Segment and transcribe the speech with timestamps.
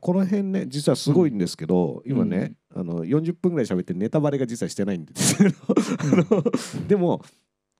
[0.00, 5.54] この辺ね実はすごいんですけど、今ね、あの40分ぐらい喋ってネタバレが実はしてないんですけど
[6.88, 7.22] でも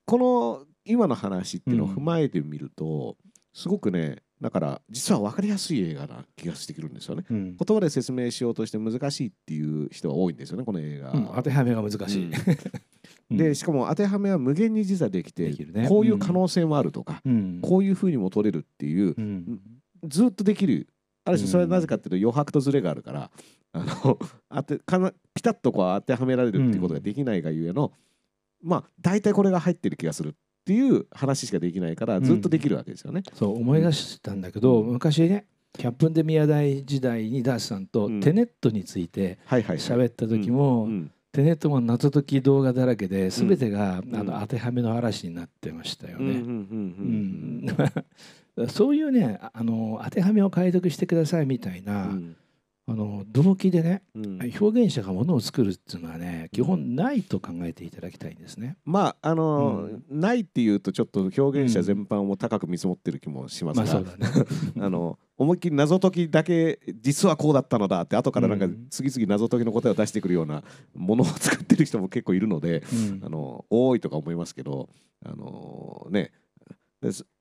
[0.06, 3.16] この今の話っていうのを踏まえてみると、
[3.52, 7.24] すごくねだから実は分かりやすい映画な気がしてくるんですよね。
[7.30, 7.56] うん。
[7.56, 11.12] 言葉で説明しようとして難しいっていう人が多いんですよねこの映画。
[11.12, 11.30] うん。
[11.32, 12.30] 当てはめが難しい。
[13.30, 13.36] うん。
[13.38, 15.86] でしかも当てはめは無限に実はできてね。
[15.88, 17.60] こういう可能性もあるとか、うん。
[17.62, 19.60] こういうふうにも取れるっていううん。
[20.08, 20.88] ずっとできる。
[21.24, 23.30] ある種それはなぜかっていうと余白とズレがあるから
[23.74, 24.18] あの
[24.50, 27.92] 当てかなピタッとこう当てはめられるっていうことができないがゆえの、
[28.60, 30.30] まあ大体これが入ってる気がする。
[30.30, 30.32] っ
[30.64, 33.22] ていう話しかできないからずっとできるわけですよね。
[33.34, 35.46] そう思い出したんだけど、昔ね
[35.78, 38.20] 100分で宮台時代にダースさんとうん。
[38.20, 39.38] テネットについて。
[39.48, 41.10] 喋った時も、うん。
[41.32, 44.14] テネットも謎解き動画だらけで全てが、うん。
[44.16, 46.24] あの当てはめの嵐になってましたよね。
[46.24, 47.76] うんうんうん
[48.56, 52.36] うん そういうねああの当てはめを解読してくださいみたいうんな、うん
[52.88, 54.38] あの動機でねうん。
[54.60, 58.76] 表現者がものを作るっていうのはね基本ないと考えていただきたいんですね。
[58.84, 60.20] まああのうん。
[60.20, 64.02] ないっていうとちょっと表現者全般を高く見積もってる気もしますが、
[64.74, 68.86] まあ の思いっきり謎解きだけ実はこうだったのだって後からなんかうん。
[68.90, 73.24] 次々謎解きの答えを出してくるようなものを作ってる人も結構いるのでうん。
[73.24, 74.88] あの多いとか思いますけど
[75.24, 76.41] あのねです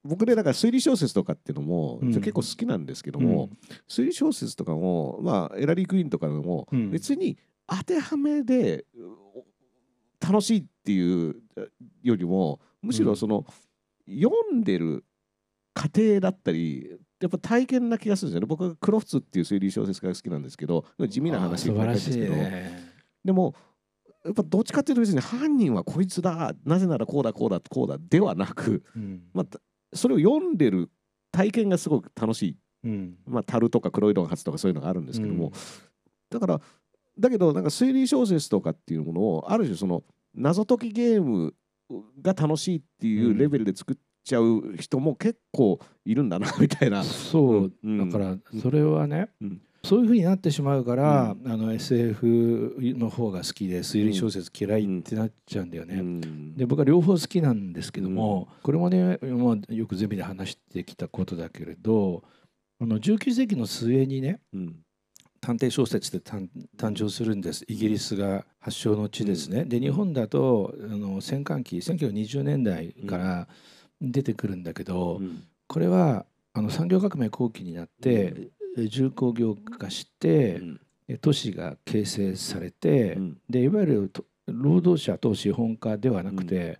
[0.03, 2.13] 僕ねだから推理小説とかっていうのも、うん。
[2.13, 3.49] 結構好きなんですけども、
[3.87, 6.91] 推理小説とかもまあエラリー・クイーンとかでもうん。
[6.91, 11.35] 別に当てはめでう楽しいっていう
[12.03, 13.45] よりもむしろその、
[14.07, 15.05] 読んでる
[15.73, 18.47] 過程だったりやっぱ体験な気がするんですよね。
[18.47, 22.91] 僕はクロフツっていう推理小説家が好きなんですけど地味な話あー素晴らしいですけど、ね。
[23.23, 23.55] でも
[24.23, 29.23] やっぱどっちかっていうと別に犯人はこいつだなぜならこうだこうだこうだではなく、うん。
[29.33, 29.57] まあ、
[29.93, 30.89] それを読んでる
[31.31, 33.15] 体験がすごく楽しい、うん。
[33.25, 35.51] まあ、樽とか黒いロン発とかそういうのがあるんですけども、うん。
[36.29, 36.61] だから
[37.19, 40.03] だけどなんか推理小説とかっていうものをある種その
[40.35, 41.53] 謎解きゲーム
[42.21, 47.03] が楽しいっていうレベルで作っちゃう人も結構いるんだなみたいな。
[47.03, 47.73] そう。
[47.83, 48.09] うん。
[48.09, 55.95] だからそれはね、うんそういうふうになってしまうから、あの SF の方が好きで推理小説嫌いってなっちゃうんだよね。
[55.95, 56.55] うん。
[56.55, 62.23] で僕は両方好きなんですけども、これもね、まあ、よくゼミで話してきたことだけれど
[62.79, 64.75] あの19世紀の末にねうん。
[65.41, 66.47] 探偵小説って誕
[66.77, 67.65] 誕生するんです。
[67.67, 69.65] イギリスが発祥の地ですね。
[69.65, 73.47] で日本だとあの戦艦機1920年代から
[73.99, 75.43] 出てくるんだけど、うん。
[75.67, 80.81] これはあの産業革命後期になって、重工業化して、うん。
[81.21, 83.37] 都市が形成されて、うん。
[83.49, 86.79] でいわゆると労働者と資本家ではなくて、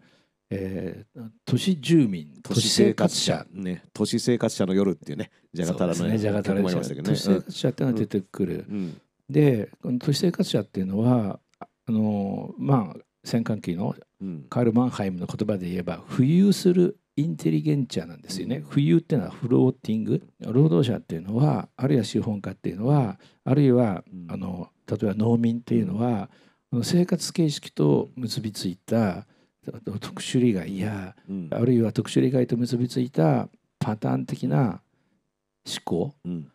[0.50, 3.46] えー都市住民都市生活者。
[3.52, 3.84] ね。
[3.94, 7.18] 都市生活者の夜っていうねじゃがたらのねじゃがたらした都ましたけどね。
[7.18, 9.02] 市生活者っていうのが出てくる、うん。
[9.29, 14.46] でこの都市生活者っていうのはああのまあ戦艦機のうん。
[14.50, 18.63] カール・マンハイムの言葉で言えば浮遊するインテリゲンチャなんですよね。
[18.69, 20.23] 浮遊っていうのはフローティング。
[20.39, 24.31] 労働者っていうのはあるいは資本家っていうのはあるいはうん。
[24.31, 26.29] あの例えば農民っていうのは
[26.83, 29.25] 生活形式と結びついた
[29.99, 31.49] 特殊利害やうん。
[31.51, 33.49] あるいは特殊利害と結びついた
[33.79, 34.81] パターン的な
[35.66, 36.47] 思考うん。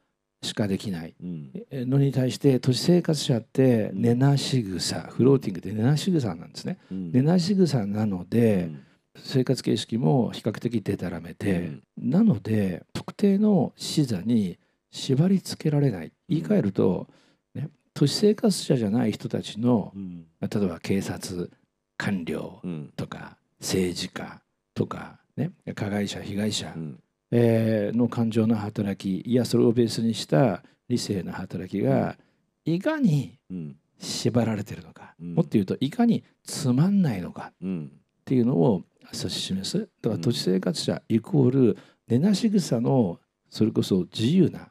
[0.43, 1.15] しかできない。
[1.23, 1.51] うん。
[1.91, 6.79] のに対して都市生活者って寝なし草フローティングで寝なし草なんですね。
[6.91, 7.13] うん。
[7.13, 8.86] 寝なし草なのうでん
[9.19, 14.59] 生活形式も比較的でたらめて、なので特定の視座に
[14.91, 16.13] 縛り付けられない。
[16.29, 17.09] 言い換えると、
[17.55, 20.27] ね、都市生活者じゃない人たちのうん。
[20.41, 21.51] 例えば警察
[21.97, 22.93] 官僚うん。
[22.97, 24.41] とか政治家
[24.75, 26.99] とか、ね、加害者被害者、うん。
[27.31, 32.17] えーの感情の働きいやそれをベースにした理性の働きが
[32.65, 33.77] いかにうん。
[33.99, 35.35] 縛られてるのか、うん。
[35.35, 37.91] もっと言うといかにつまんないのかうん。
[37.93, 39.79] っていうのを指し示す。
[40.03, 43.21] だから都市生活者イコール根なし草の
[43.51, 44.71] それこそ自由な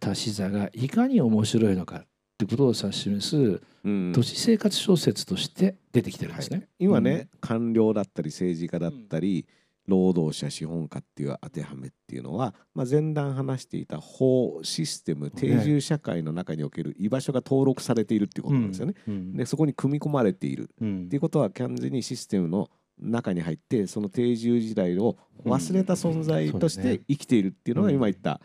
[0.00, 2.06] 足し座がいかに面白いのかっ
[2.38, 4.12] ていうことを指し示すうん。
[4.14, 6.68] 都市生活小説として出てきてるんですね。
[6.78, 9.46] 今ね、官僚だったり政治家だったり、
[9.86, 18.94] 労働者資本家っていう当てはめっていうのは、まあ、前段話していた法システム定住社会の中における居場所が登録されているっていうことなんですよね。
[19.08, 19.34] うん。
[19.34, 20.70] でそこに組み込まれている。
[20.80, 21.04] うん。
[21.06, 22.68] っていうことは完全にシステムの
[23.00, 28.40] 中に入ってその定住時代を忘れた存在として生きているっていうのがうん今言った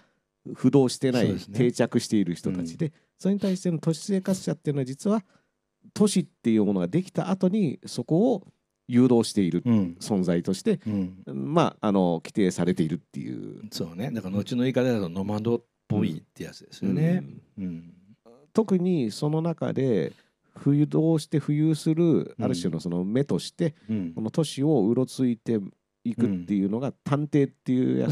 [0.55, 5.23] 不動してない、定着している人たちで、それに対しての都市生活者っていうのは実は
[5.93, 8.47] 都市っていうものができた後にそこを
[8.87, 9.97] 誘導しているうん。
[9.99, 11.23] 存在として、うん。
[11.33, 13.61] まああの規定されているっていう。
[13.71, 14.11] そうね。
[14.11, 17.23] だから後の言い方だとノマドっぽいってやつですよね。
[18.53, 20.11] 特にその中で
[20.55, 22.45] 浮動して浮遊するうん。
[22.45, 24.13] ある種のその目としてうん。
[24.13, 25.59] この都市をうろついて
[26.03, 28.07] いくっていうのが探偵っていう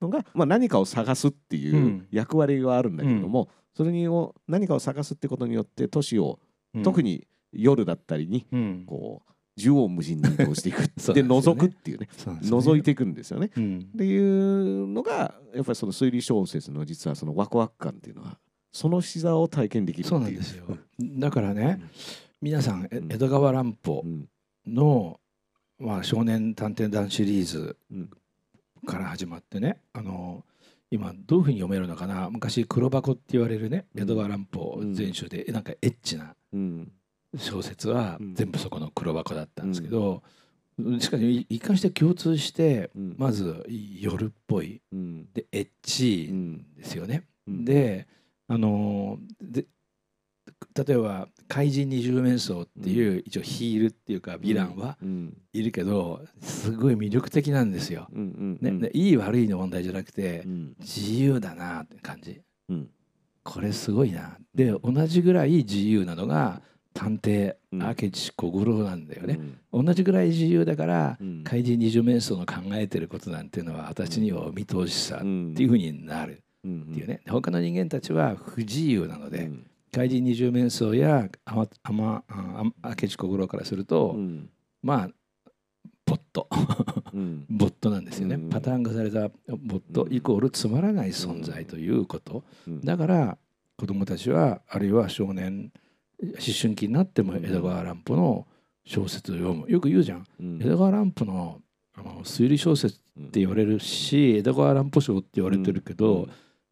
[0.00, 2.06] のが、まあ、何かを探すっていううん。
[2.10, 6.38] 役割があるんだけれども、それにを何かを探すってことによって都市を、
[6.74, 6.82] うん。
[6.82, 8.84] 特に夜だったりにうん。
[8.86, 10.78] こう縦横無尽に移動していく
[11.14, 11.28] でね。
[11.28, 12.38] 覗くっていうねね。
[12.42, 13.50] 覗いていくんですよね。
[13.56, 13.78] うん。
[13.80, 18.38] っていうのがやっぱりその推理小説の実はそのワクワク感っていうのは
[18.72, 20.64] その視座を体験できるそうなんですよ。
[21.00, 21.90] だからねうん。
[22.40, 24.28] 皆さん江戸川乱歩うん。
[24.66, 25.20] の、
[25.78, 28.10] まあ、少年探偵団シリーズうん。
[28.86, 30.44] から始まってねあの
[30.90, 32.28] 今どういうふうに読めるのかな。
[32.30, 34.02] 昔黒箱って言われるねうん。
[34.02, 36.92] 江戸川乱歩全集でなんかエッチなうん。
[37.36, 38.34] 小説はうん。
[38.34, 40.22] 全部そこの黒箱だったんですけど、
[40.98, 43.14] しかし一貫して共通してうん。
[43.18, 43.64] まず
[44.00, 45.26] 夜っぽいうん。
[45.32, 46.74] でエッチうん。
[46.76, 47.24] ですよね。
[47.46, 47.64] うん。
[47.64, 48.06] で
[48.48, 49.66] あので
[50.86, 55.36] 例えば怪人二十面相っていう一応ヒールっていうかヴィランはうん。
[55.52, 58.08] いるけどすごい魅力的なんですよ。
[58.10, 60.74] ねでいい悪いの問題じゃなくてうん。
[60.80, 62.40] 自由だなって感じ。
[62.68, 62.88] うん。
[63.44, 64.38] これすごいな。
[64.54, 66.62] で同じぐらい自由なのが
[66.94, 67.78] 探偵うん。
[67.80, 69.38] 明智小五郎なんだよね。
[69.72, 69.84] うん。
[69.86, 71.44] 同じぐらい自由だからうん。
[71.44, 77.20] 怪人二十面相の考えてることなんていうのは私にはお見通しさっていうふうになるっていうね。
[77.28, 79.66] 他の人間たちは不自由なので、うん。
[79.94, 84.48] 怪人二十面相やあまあまあ明智小五郎からすると、うん。
[84.82, 85.08] まあ
[86.06, 86.48] ボット
[87.12, 87.44] うん。
[87.50, 92.80] ボットなんですよね、うんパターン化されたボットイコールつまらない存在ということ、うん。
[92.80, 93.36] だから
[93.76, 95.70] 子供たちはあるいは少年
[96.22, 98.46] 思春期になっても江戸川乱歩の
[98.84, 99.70] 小説を読む。
[99.70, 100.26] よく言うじゃん。
[100.40, 100.58] うん。
[100.62, 101.60] 江戸川乱歩の
[101.94, 106.28] あの推理小説って言われるし江戸川乱歩賞って言われてるけど、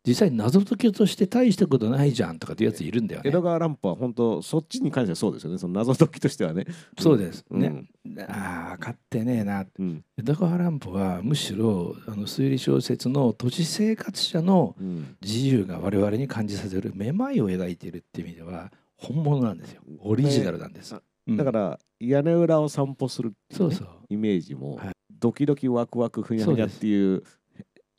[0.06, 3.28] 実際謎解きとして大したことないじゃんとかってやついるんだよね。
[3.28, 5.58] 江戸川乱歩は本当そっちに関してはそうですよね。
[5.58, 6.64] その謎解きとしてはね。
[6.98, 7.44] そうです。
[7.50, 7.60] うん。
[7.60, 9.66] ね、ああ分かってねえな。
[9.78, 10.02] うん。
[10.18, 15.16] 江戸川乱歩はむしろあの推理小説の都市生活者のうん。
[15.20, 19.82] 自由が我々に感じさせるめまいを描いているっていう意味では本物なんですよ。
[20.00, 21.04] オリジナルなんです、ねう
[21.34, 23.88] んだから屋根裏を散歩するっていねそうそう。
[24.08, 24.90] イメージもはい。
[25.20, 27.22] ドキドキワクワクふにゃふにゃっていう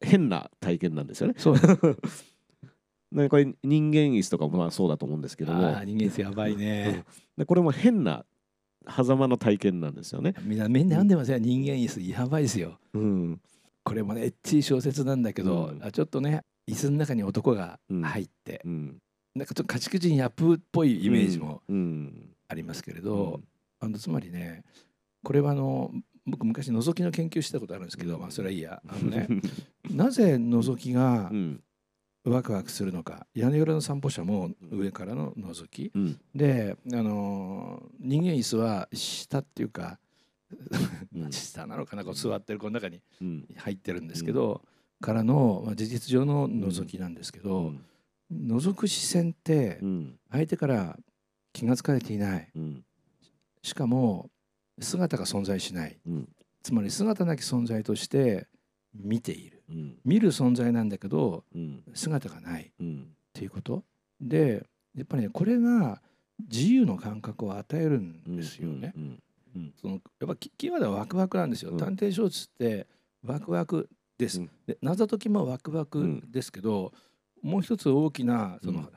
[0.02, 1.36] 変な体験なんですよね。
[1.38, 1.56] そう。
[3.12, 5.68] ねこれ人間椅子とかもまあそうだと思うんですけども。
[5.68, 7.04] ああ人間性やばいね。
[7.38, 8.26] でこれも変な
[8.90, 10.34] 狭間の体験なんですよね。
[10.44, 11.38] みんなみんな読んでますよ。
[11.38, 12.80] 人間椅子やばいですよ。
[12.94, 13.42] うん。
[13.84, 15.84] これもねエッチい小説なんだけど、うん。
[15.84, 19.02] あちょっとね椅子の中に男が入って、うん、
[19.36, 22.32] なんかちょっと家畜人ヤプっぽいイメージもうん。
[22.48, 23.40] ありますけれど、
[23.80, 24.64] あのつまりね
[25.24, 25.92] これはあの
[26.26, 28.82] 僕昔覗きの研究したことあるんですけど、まあ、それはいいや。
[28.88, 29.28] あのね
[29.90, 31.64] なぜ覗きがうん。
[32.24, 33.26] ワクワクするのか。
[33.34, 35.92] 屋根裏の散歩者も上からの覗き。
[35.96, 36.20] うん。
[36.36, 40.00] であの人間椅子は下っていうか
[41.16, 41.32] うん。
[41.34, 43.48] 下なのかなこう座ってるこの中にうん。
[43.56, 44.64] 入ってるんですけど、
[45.00, 47.74] からのまあ事実上の覗きなんですけど、
[48.32, 50.20] 覗く視線ってうん。
[50.30, 51.00] 相手から
[51.54, 52.52] 気がつかれていない。
[52.56, 52.86] うん。
[53.64, 54.30] しかも
[54.82, 55.98] 姿が存在しない。
[56.06, 56.30] うん。
[56.64, 58.48] つまり姿なき存在として
[58.94, 59.64] 見ている。
[59.70, 59.98] うん。
[60.04, 61.84] 見る存在なんだけどうん。
[61.94, 62.64] 姿がない。
[62.64, 63.08] っうん。
[63.34, 63.84] ていうこと？
[64.20, 64.66] で
[64.96, 66.02] やっぱりねこれが
[66.40, 68.94] 自由の感覚を与えるんですよね。
[68.96, 69.24] うん
[69.82, 71.72] そのやっぱキキーワードはワクワクなんですよ。
[71.72, 71.78] うん。
[71.78, 72.88] 探偵小説って
[73.22, 74.40] ワクワクです。
[74.40, 74.50] うん。
[74.66, 76.94] で謎解きもワクワクですけど、
[77.42, 78.88] もう一つ大きなその、うん。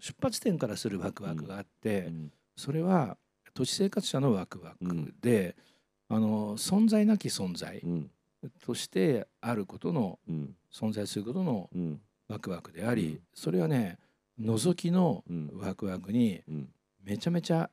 [0.00, 2.32] 出発点からするワクワクがあって、うん。
[2.56, 3.16] それは
[3.54, 5.56] 都市生活者のワクワクで、
[6.08, 8.10] あの存在なき存在うん。
[8.64, 10.54] としてあることのうん。
[10.72, 12.00] 存在することのうん。
[12.28, 13.20] ワクワクであり、うん。
[13.34, 13.98] それはね
[14.40, 15.50] 覗きのうん。
[15.54, 16.68] ワクワクにうん。
[17.04, 17.70] めちゃめちゃ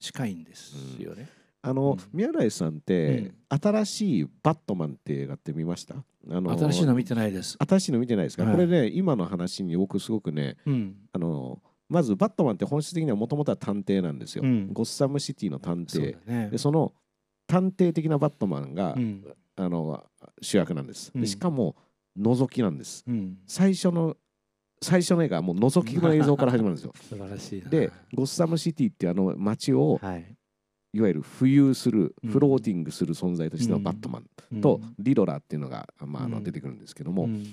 [0.00, 1.28] 近いんですよね。
[1.62, 1.98] あの、うん。
[2.12, 3.34] 宮台さんって、うん。
[3.48, 5.94] 新しいバットマンって映画って見ました？
[6.30, 7.56] あの新しいの見てないです。
[7.58, 8.52] 新しいの見てないですか、はい。
[8.52, 10.96] これね今の話に僕すごくねうん。
[11.12, 11.60] あの
[11.92, 14.72] まずバットマンって本質的にはもともとは探偵なんですよ、うん。
[14.72, 16.12] ゴッサムシティの探偵。
[16.12, 16.48] だね。
[16.50, 16.56] で。
[16.56, 16.94] その
[17.46, 19.24] 探偵的なバットマンが、うん。
[19.56, 20.02] あの
[20.40, 21.20] 主役なんです、うん。
[21.20, 21.76] でしかも
[22.18, 23.04] 覗きなんです。
[23.06, 23.36] うん。
[23.46, 24.16] 最初の
[24.80, 26.94] 最初の映画はもう覗きの映像から始まるんですよ。
[26.98, 27.68] 素晴らしいな。
[27.68, 30.36] でゴッサムシティっていうあの街をはい。
[30.94, 32.30] いわゆる浮遊するうん。
[32.30, 34.20] フローティングする存在としてのバットマ
[34.54, 36.32] ンとリロラっていうのが、まあ、あうん。
[36.32, 37.44] の出てくるんですけども、うん、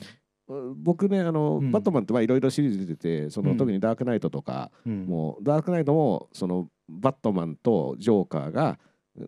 [0.75, 1.71] 僕ねあの、うん。
[1.71, 3.57] バットマンってまあいろいろシリーズ出ててその、うん。
[3.57, 8.79] 特にダークナイトとか、うん、もうダークナイトもそのバットマンとジョーカーが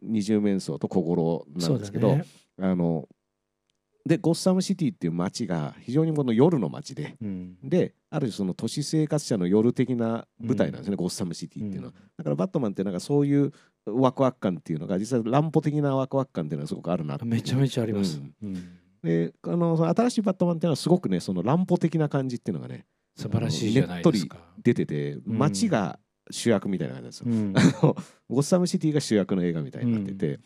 [0.01, 2.25] 二重面相と小五郎なんですけど、ね。
[2.59, 3.07] あの
[4.03, 7.57] でゴッサムシティっていう街が非常にこの夜の街でうん。
[7.63, 11.93] である種その都市生活者の夜的な舞台なんですね、ゴッサムシティっていうのは。
[12.17, 13.51] だからバットマンってなんかそういう
[13.85, 18.19] ワクワク感っていうのが実際乱歩的なワクワク感っていうのはすごくあるなめちゃめちゃあります。
[18.41, 18.55] うん。
[18.55, 24.38] うんであのその新しいバットマンっていうのはすごくねその乱歩的な感じっていうのがね素晴らしいじゃないですか。
[24.63, 27.25] 出てて街が主役みたいな感じですよ。
[27.27, 27.53] うん。
[27.58, 27.96] あの
[28.29, 30.39] ゴッサムシティが主役の映画みたいになってて、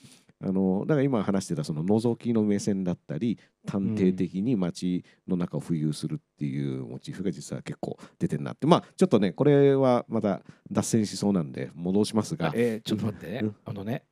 [0.43, 8.67] あのだから今話してたその覗きの目線だったり探偵的に街の中を浮遊するっていうモチーフが実は結構出てるなって。
[8.67, 13.31] まあちょっとねこれはまた脱線しそうなんで戻しますが、えーちょっと待って。
[13.31, 13.55] ね、うん。
[13.65, 14.03] あのね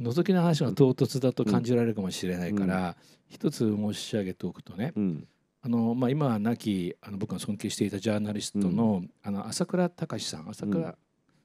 [0.00, 2.96] 覗きの話が唐突だと感じられるかもしれないから、
[3.28, 5.28] 一つ申し上げておくとねうん。
[5.62, 10.94] あの、まあ、今は亡きあの僕が尊敬していたジャーナリストの,、あの朝倉隆さん朝倉,、うん。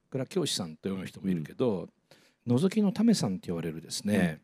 [0.10, 1.90] 倉教師さんという人もいるけど、
[2.48, 4.40] 覗きのためさんって言われるですね、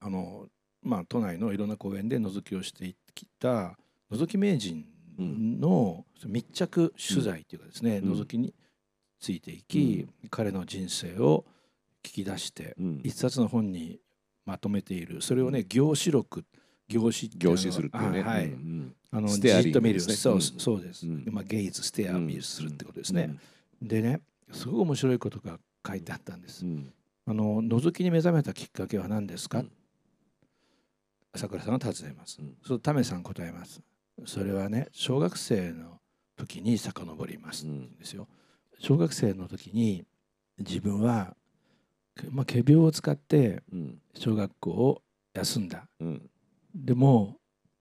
[0.00, 0.46] あの
[0.82, 3.76] まあ、都内のいろんな公園で覗きをしてきた
[4.10, 4.84] 覗き名人
[5.18, 8.12] の密着取材というかですね、うん。
[8.12, 8.52] 覗きに
[9.18, 11.46] ついていき、彼の人生を
[12.02, 13.00] 聞き出してうん。
[13.04, 14.00] 一冊の本に
[14.46, 15.22] まとめている。
[15.22, 16.44] それをね凝視録
[16.88, 18.22] 凝視っていうの凝視するっていうね。
[18.22, 21.24] あはい、うんあのじっと見る、そううんそうです、うん。
[21.30, 23.36] まあ、ゲイズステアうん見るするってことですね、
[23.82, 24.20] でね
[24.52, 26.92] すごい面白いことが書いてあったんです、うん。
[27.26, 29.72] あの覗きに目覚めたきっかけは何ですか、うん。
[31.32, 32.56] 朝倉さんが尋ねます、うん。
[32.64, 33.80] そうタメさん答えます。
[34.26, 35.98] それはね小学生の
[36.36, 38.28] 時に遡ります、うんですよ。
[38.78, 40.04] 小学生の時に
[40.58, 41.36] 自分は、
[42.30, 43.98] まあ、仮病を使ってうん。
[44.14, 45.02] 小学校を
[45.34, 45.86] 休んだ。
[46.00, 46.30] うん。
[46.74, 47.36] でも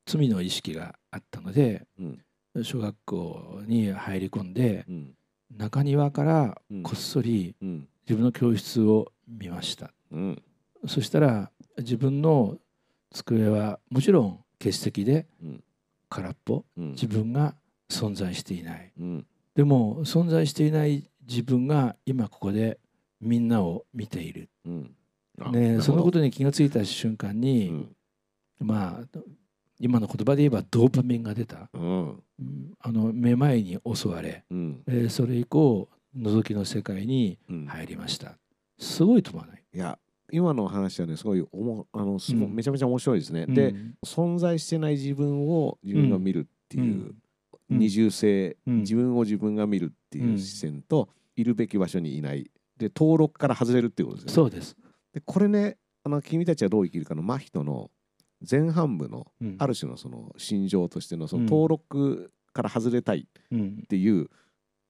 [0.06, 2.64] 罪の意識があったのでうん。
[2.64, 5.16] 小学校に入り込んでうん。
[5.58, 6.84] 中庭からうん。
[6.84, 7.88] こっそりうん。
[8.08, 9.92] 自分の教室を見ました。
[10.12, 10.42] うん。
[10.88, 12.58] そしたら自分の
[13.12, 15.64] 机はもちろん欠席でうん。
[16.10, 16.92] 空っぽうん。
[16.92, 17.56] 自分が
[17.90, 18.92] 存在していない。
[19.00, 19.26] うん。
[19.56, 22.80] でも存在していない自分が今ここで
[23.22, 24.96] みんなを見ている、うん。
[25.52, 27.96] ね、そのことに気がついた瞬間うに、ん。
[28.60, 29.20] まあ
[29.80, 31.70] 今の言葉で言えばドーパミンが出た。
[31.74, 32.10] うん。
[32.40, 32.74] うん。
[32.80, 34.84] あのめまいに襲われ、うん。
[34.88, 37.66] えーそれ以降覗きの世界にうん。
[37.66, 38.38] 入りました。
[38.78, 39.98] すごいと思わない、いや
[40.32, 42.56] 今の話はねすごいおもあのすごうん。
[42.56, 43.46] めちゃめちゃ面白いですね。
[43.48, 43.54] うん。
[43.54, 43.74] で
[44.06, 46.84] 存在してない自分を自分が見るっていう
[47.70, 47.78] うん。
[47.80, 48.78] 二重性、うん。
[48.80, 52.50] 自分を自分が見るっていう視線と、いるべき場所にいない
[52.80, 54.52] で登録から外れるっていうことですよね。
[54.52, 54.76] そうです、
[55.14, 57.92] でこれねあの君たちはどう生きるかの真人の
[58.50, 59.56] 前半部のうん。
[59.60, 61.50] ある種のその心情としてのそのうん。
[61.50, 64.30] 登録から外れたいうんっていう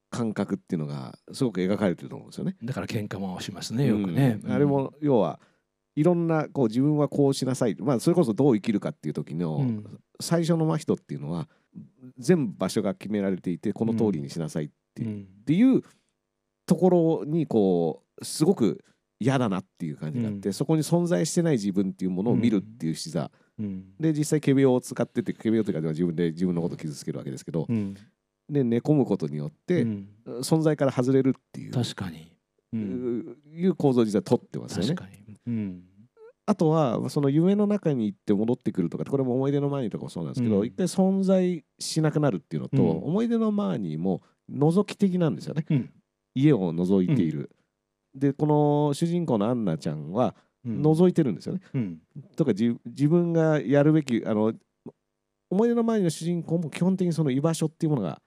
[0.10, 2.56] 感覚っていうのがすごく描かれてると思うんですよね。
[2.64, 4.52] だから喧嘩もしますねよくね、うん。
[4.52, 5.40] あれも要は
[5.96, 10.00] いろんなこう自分はこうしなさい、まあ、それこそどう生きるかっていう時のうん。
[10.22, 11.48] 最初の真人っていうのは
[12.18, 15.22] 全部場所が決められていてこの通りにしなさいっていう,、うん。
[15.24, 15.82] っていう
[16.70, 18.86] ところにこうすごく
[19.20, 20.54] 嫌だなっていう感じがあって、うん。
[20.54, 23.86] そこに存在してない自分っていうものを見るっていう視座、うん。
[24.00, 27.96] で実際仮病を使ってて仮病というか自分で自分のことを傷つけるわけですけど、うん。
[28.48, 30.10] で寝込むことによって、うん。
[30.42, 32.32] 存在から外れるっていう、確かに、
[32.72, 33.38] うん。
[33.52, 34.94] いう構造を実は取ってますよね。
[34.94, 35.10] 確。
[35.10, 35.82] かに、うん。
[36.46, 40.68] あとはその夢の中に行って戻ってくるとかこれも思い出のマーニーとかもそうなんですけど、うん。
[40.68, 42.90] 一回存在しなくなるっていうのと、うん。
[43.04, 44.22] 思い出のマーニーも
[44.52, 45.66] 覗き的なんですよね。
[45.72, 45.90] うん
[46.42, 47.52] 家を覗いている、
[48.16, 50.82] でこの主人公のアンナちゃんはうん。
[50.82, 52.00] 覗いてるんですよね、うん。
[52.36, 54.54] とか自自分がやるべきあの
[55.50, 58.22] 思い出のマーニーの主人公も基本的にその居場所っていうものが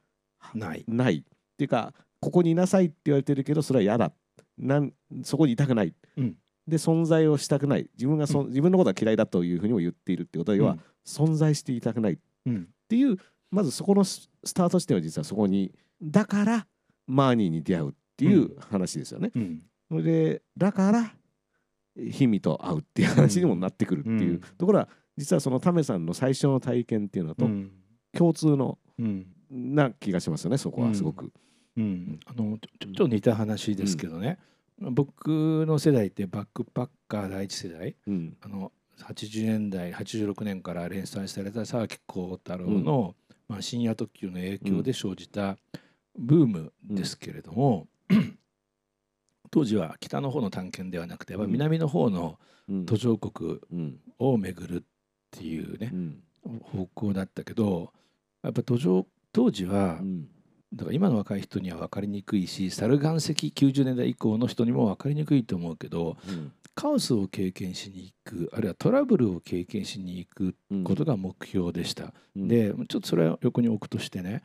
[0.54, 1.19] ない、ない。
[1.19, 1.23] っ
[1.57, 4.12] ていうかここにいなさいって言われてるけどそれは嫌だ。
[4.59, 4.92] なん
[5.23, 6.37] そこにいたくない、うん。
[6.66, 7.90] で存在をしたくない。
[7.95, 12.14] 自分がそ、自分のことは嫌いだというふうにも言っているってことは、要は存在していたくない。
[12.14, 12.69] っうん。
[12.88, 13.19] ていう
[13.50, 16.66] まずそこのススタート地点は実はそこにだから
[17.07, 19.31] マーニーに出会うっていう話ですよね。
[19.35, 19.62] うん。
[19.88, 21.14] それでだから
[22.11, 24.40] ヒミと会うっていう話にもなってくるっていう、うん。
[24.59, 27.71] ところは実はそのタメさんの最初の体験っていうのとうん。
[28.12, 29.26] 共通のうん。
[29.52, 31.31] な気がしますよねそこはすごく。
[31.76, 34.38] うん、あのちょっと似た話ですけどね、
[34.78, 37.97] 僕の世代ってバックパッカー第一世代。
[38.07, 38.37] うん。
[38.40, 43.14] あの80年代86年から連載された沢木耕太郎の、
[43.49, 45.57] まあ、深夜特急の影響で生じた
[46.19, 47.88] ブームですけれども、
[49.50, 52.38] 当時は北の方の探検ではなくてやっぱ南の方の
[52.69, 52.87] うん。
[52.87, 54.00] 途上国うん。
[54.19, 54.83] を巡るっ
[55.33, 56.23] ていうねうん。
[56.62, 57.92] 方向だったけど
[58.42, 60.28] やっぱ途上当時はうん。
[60.73, 66.52] だから今の若い人には分かりにくいしサル岩石90年代以降の人にも分かりにくいと思うけどうん。
[66.75, 70.85] カオスを経験しに行くあるいはトラブルを経験しに行くうん。
[70.85, 72.14] ことが目標でした。
[72.37, 72.49] うん。
[72.49, 74.42] でちょっとそれは横に置くとしてね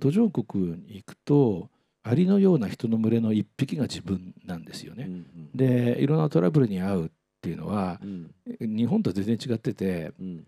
[0.00, 1.68] 途上国に行くと
[2.02, 5.04] アリのような人の群れの一匹が自分なんですよね。
[5.08, 8.30] うんでいろんなトラブルに遭うっていうのはうん。
[8.60, 10.46] 日本と全然違っててうん。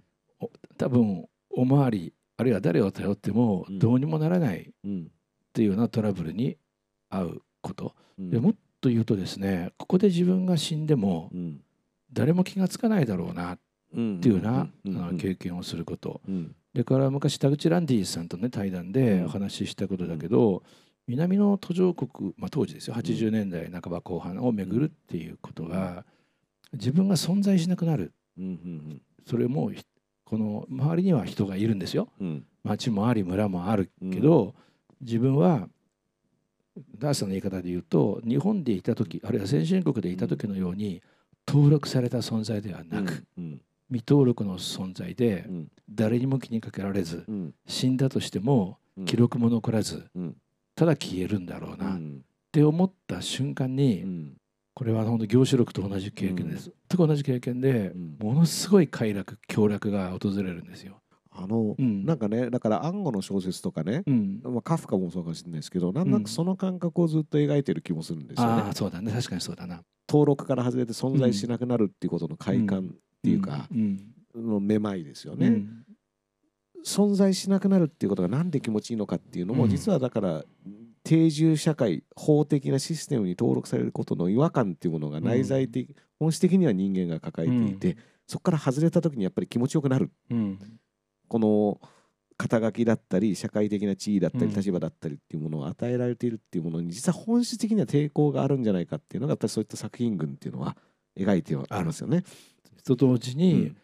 [0.79, 3.79] 多分おまわりあるいは誰を頼ってもうん。
[3.79, 5.11] どうにもならないっうん。
[5.53, 6.57] ていうようなトラブルに
[7.11, 7.95] 遭うこと。
[8.19, 8.31] うん。
[8.31, 11.61] でもっと言うとですねここで自分が死んでもうん。
[12.13, 13.59] 誰も気がつかないだろうな
[13.95, 14.17] うん。
[14.19, 16.21] っていうような、経験をすること。
[16.29, 16.55] うん。
[16.73, 19.25] でから昔田口ランディさんとね対談でうん。
[19.27, 20.63] お話ししたことだけど、
[21.11, 22.95] 南の途上国、まあ、当時ですよ。
[22.95, 26.05] 80年代半ば後半を巡るっていうことが、
[26.73, 28.13] 自分が存在しなくなる。
[29.29, 29.85] それもひ
[30.25, 32.09] この周りには人がいるんですよ。
[32.21, 32.45] うん。
[32.63, 34.55] 町もあり村もあるけど、
[35.01, 35.69] 自分は
[36.97, 41.03] ダースの言い方で言うと日本でいた時あるいは先進国でいた時のように
[41.49, 43.61] 登録された存在ではなく、うん
[43.93, 45.69] 未登録の存在でうん。
[45.91, 47.55] 誰にも気にかけられずうん。
[47.67, 49.05] 死んだとしてもうん。
[49.05, 50.09] 記録も残らず
[50.81, 52.23] うんただ消えるんだろううなっん
[52.53, 54.33] て思った瞬間うにん。
[54.75, 56.73] これは本当業種録と同じ経験です。
[56.89, 58.17] 全く同じ経験でうん。
[58.19, 61.01] ものすごい快楽享楽が訪れるんですよ。
[61.33, 62.05] あのうん。
[62.05, 68.63] なんかねだから暗号の小説とかねうん、まあカフカもそうかもしれないですけどなんとなくその感覚をずっと描いてる気もするんですよね。
[68.63, 69.13] ああそうだね。
[69.13, 69.77] 確かにそうだな。
[69.77, 72.83] っ登録から外れて存在しなくなるっていうことの快感っ
[73.23, 73.99] ていうかうん。
[74.35, 75.49] のめまいですよね。
[75.49, 75.85] うん
[76.85, 79.71] 存在しなくなるっていうことがなんで気持ちいいのかっていうのも、うん。
[79.71, 80.45] 実はだから
[81.05, 87.97] 定住社会法的なシステムに登録されることの違和感っていうものが内在的、本質的には人間が抱えていて、
[88.27, 90.11] そこから外れた時にやっぱり気持ちよくなる。
[90.31, 90.59] うん。
[91.29, 91.81] この
[92.37, 94.51] 肩書きだったり社会的な地位だったりうん。
[94.55, 100.77] 立場だったりっていうものを与えられているっていうものに実は本質的には抵抗があるんじゃないかっていうのがやっぱりそういった作品群っていうのは
[101.19, 102.25] 描いてはありますよね。
[102.85, 103.75] と同時に、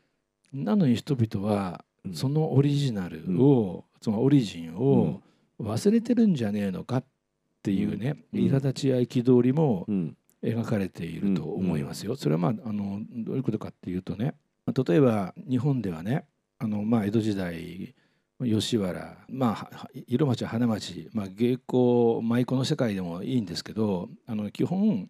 [0.53, 5.23] なのに人々はうんそのオリジナルを、そのオリジンを
[5.61, 7.05] 忘れてるんじゃねえのかっ
[7.63, 8.41] ていうね、うん。
[8.41, 10.17] 苛立ちや憤りもうん。
[10.43, 12.15] 描かれていると思いますよ。
[12.15, 14.35] それはまああのどういうことかっていうとね
[14.67, 16.27] 例えば日本ではね
[16.59, 17.95] あの、まあ、江戸時代
[18.43, 25.09] 吉原、まあは、色町花町、まあ、芸妓舞妓の世界でもいいんですけどあの基本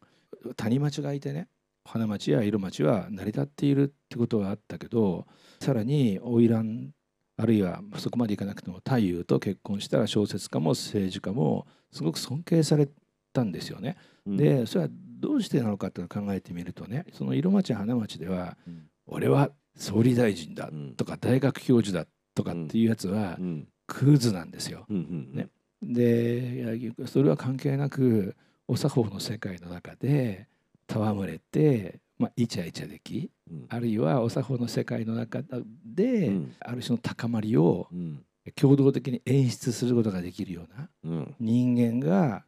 [0.56, 1.48] 谷町がいてね
[1.86, 5.26] 花町や色町は成り立っているってことがあったけど
[5.60, 6.90] さらに花魁
[7.38, 12.88] あるいはそこまでいかなくても太夫と結婚したら小説家も政治家もすごく尊敬され
[13.32, 13.96] たんですよね。
[14.26, 14.36] うん。
[14.36, 18.86] でそれはどうしてなのかっていうのを考えてみるとねその色町花町ではうん。
[19.06, 20.94] 俺は総理大臣だうん。
[20.96, 23.68] とか大学教授だとかっていうやつはうん。
[23.86, 24.86] クズなんですよ。
[24.88, 25.48] ね。
[25.82, 28.34] でそれは関係なく
[28.66, 30.48] お作法の世界の中で
[30.90, 33.66] 戯れて、まあ、イチャイチャできうん。
[33.68, 35.42] あるいはお作法の世界の中
[35.84, 36.54] で、うん。
[36.60, 38.22] ある種の高まりをうん。
[38.54, 41.34] 共同的に演出することができるようなうん。
[41.40, 42.44] 人間が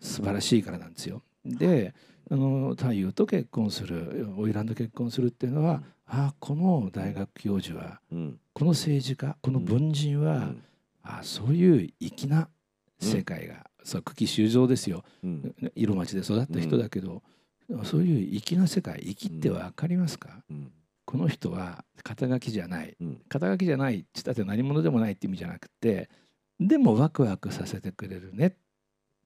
[0.00, 1.22] 素晴らしいからなんですよ。
[1.44, 1.94] で
[2.30, 8.40] あの太夫と結婚する花魁と結婚するっていうのは、あこの大学教授はうん。
[8.52, 10.62] この政治家この文人は、うん。
[11.02, 12.48] あそういう粋な
[13.00, 15.04] 世界が、そう久喜修造ですよ。
[15.24, 15.54] うん。
[15.74, 17.22] 色町で育った人だけど、
[17.84, 20.72] そういう粋な世界粋って分かりますか、うん。
[21.04, 22.96] この人は肩書きじゃない。
[23.00, 23.20] うん。
[23.28, 26.08] 肩書きじゃないって言ったって何者でもないって意味じゃなくて
[26.58, 28.46] でもワクワクさせてくれるね。
[28.46, 28.52] っ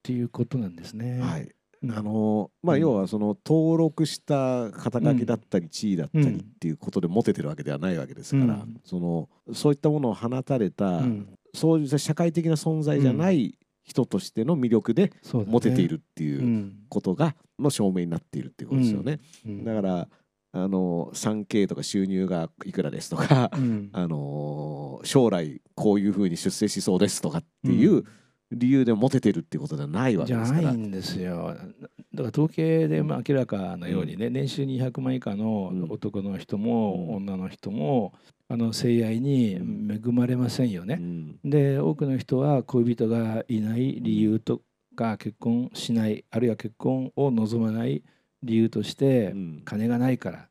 [0.03, 1.21] ていうことなんですね。
[1.21, 1.49] はい。
[1.83, 1.93] うん。
[1.93, 2.83] あのまあうん。
[2.83, 8.81] 要はその登録した肩書きだったり地位だったりうんっていうことでモテてるわけではないわけですから、うん。
[8.85, 11.29] そのそういったものを放たれた、うん。
[11.55, 15.13] そういう社会的な存在じゃない人としての魅力で
[15.47, 16.73] モテているっていううん。
[16.89, 19.21] ことがの証明になっているっていうことですよね。
[19.47, 19.65] うん。
[19.65, 20.09] だから
[20.55, 23.91] あの 3K とか収入がいくらですとか、うん。
[23.95, 28.05] あの将来こういうふうに出世しそうですとかっていうう
[28.53, 30.69] 理由でモテてるっていうことではないわじゃけですから。
[30.69, 31.47] ないんですよ。
[31.49, 35.85] だから統計でまあ明らかなようにね、年収200万以下のうん。
[35.91, 37.17] 男の人もうん。
[37.17, 38.13] 女の人も
[38.53, 40.97] あの性愛に恵まれませんようね。
[40.97, 41.39] ん。
[41.43, 44.61] で多くの人は恋人がいない理由と
[44.95, 48.03] か結婚しないあるいは結婚を望まない
[48.43, 49.63] 理由としてうん。
[49.65, 50.49] 金がないからっ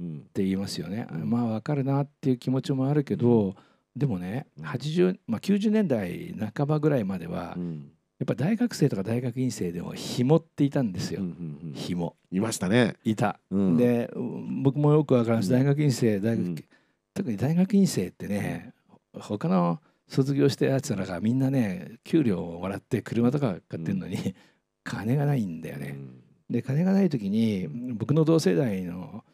[0.00, 0.20] うん。
[0.34, 1.06] て言いますよね。
[1.12, 1.30] うん。
[1.30, 3.54] まあわかるなっていう気持ちもあるけど
[3.94, 4.64] でもねうん。
[4.64, 7.90] 80、まあ、90年代半ばぐらいまではうん。
[8.18, 11.20] やっぱ大学生とか大学院生でも紐っていたんですよ。
[11.20, 11.72] うんうんうん。
[11.74, 12.16] 紐。
[12.32, 12.94] いましたね。
[13.04, 13.38] いた。
[13.50, 15.52] うん、でうん僕もよくわからんしうん。
[15.52, 16.64] 大学院生大学、うん
[17.14, 18.72] 特に大学院生ってね
[19.12, 24.34] 他の卒業したやつらがみんなね給料をもらって車とか買ってるのに、
[24.82, 25.96] 金がないんだよね。
[26.50, 29.24] で金がない時に僕の同世代の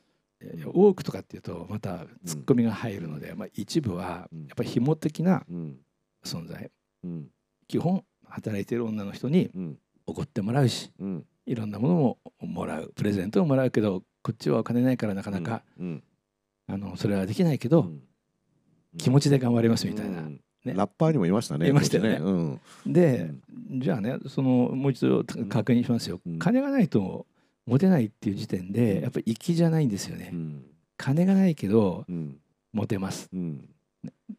[0.41, 4.43] えー多くとかっていうとまたツッコミが入るので、まあ、一部はやうん。
[4.45, 5.77] っぱり紐的なうん。
[6.25, 6.71] 存在。
[7.05, 7.27] うん。
[7.67, 9.79] 基本働いてる女の人にうん。
[10.07, 11.25] おごってもらうしうん。
[11.47, 12.93] いろんなものももらう。
[12.95, 16.03] プレゼントももらうけどこっちはお金ないからなかなか、うん
[16.73, 18.03] あのそれはできないけど、うん。
[18.99, 20.21] 気持ちで頑張りますみたいな。
[20.21, 20.41] うん。
[20.65, 20.75] ね。
[20.75, 22.19] ラッパーにもいましたねいましたよね。
[22.21, 22.61] うん。
[22.87, 23.31] で、
[23.79, 26.39] じゃあねそのもう一度ん確認しますよ、うん。
[26.39, 27.27] 金がないと
[27.67, 29.03] モテないっていう時点で、うん。
[29.03, 30.65] やっぱり粋じゃないんですよね、うん。
[30.97, 32.37] 金がないけどうん。
[32.73, 33.29] モテます。
[33.33, 33.65] うん。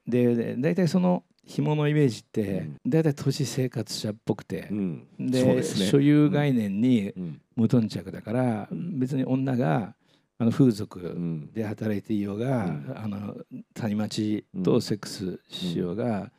[0.07, 2.77] でで大体その紐のイメージってうん。
[2.87, 5.07] 大体都市生活者っぽくてう、ん。
[5.19, 5.63] でね。
[5.63, 7.41] 所有概念にうん。
[7.55, 8.99] 無頓着だから、うん。
[8.99, 9.95] 別に女が
[10.41, 11.51] あの風う俗ん。
[11.53, 12.93] で働いていようが、うん。
[12.95, 13.35] あの
[13.75, 16.31] 谷町とセックスしようが、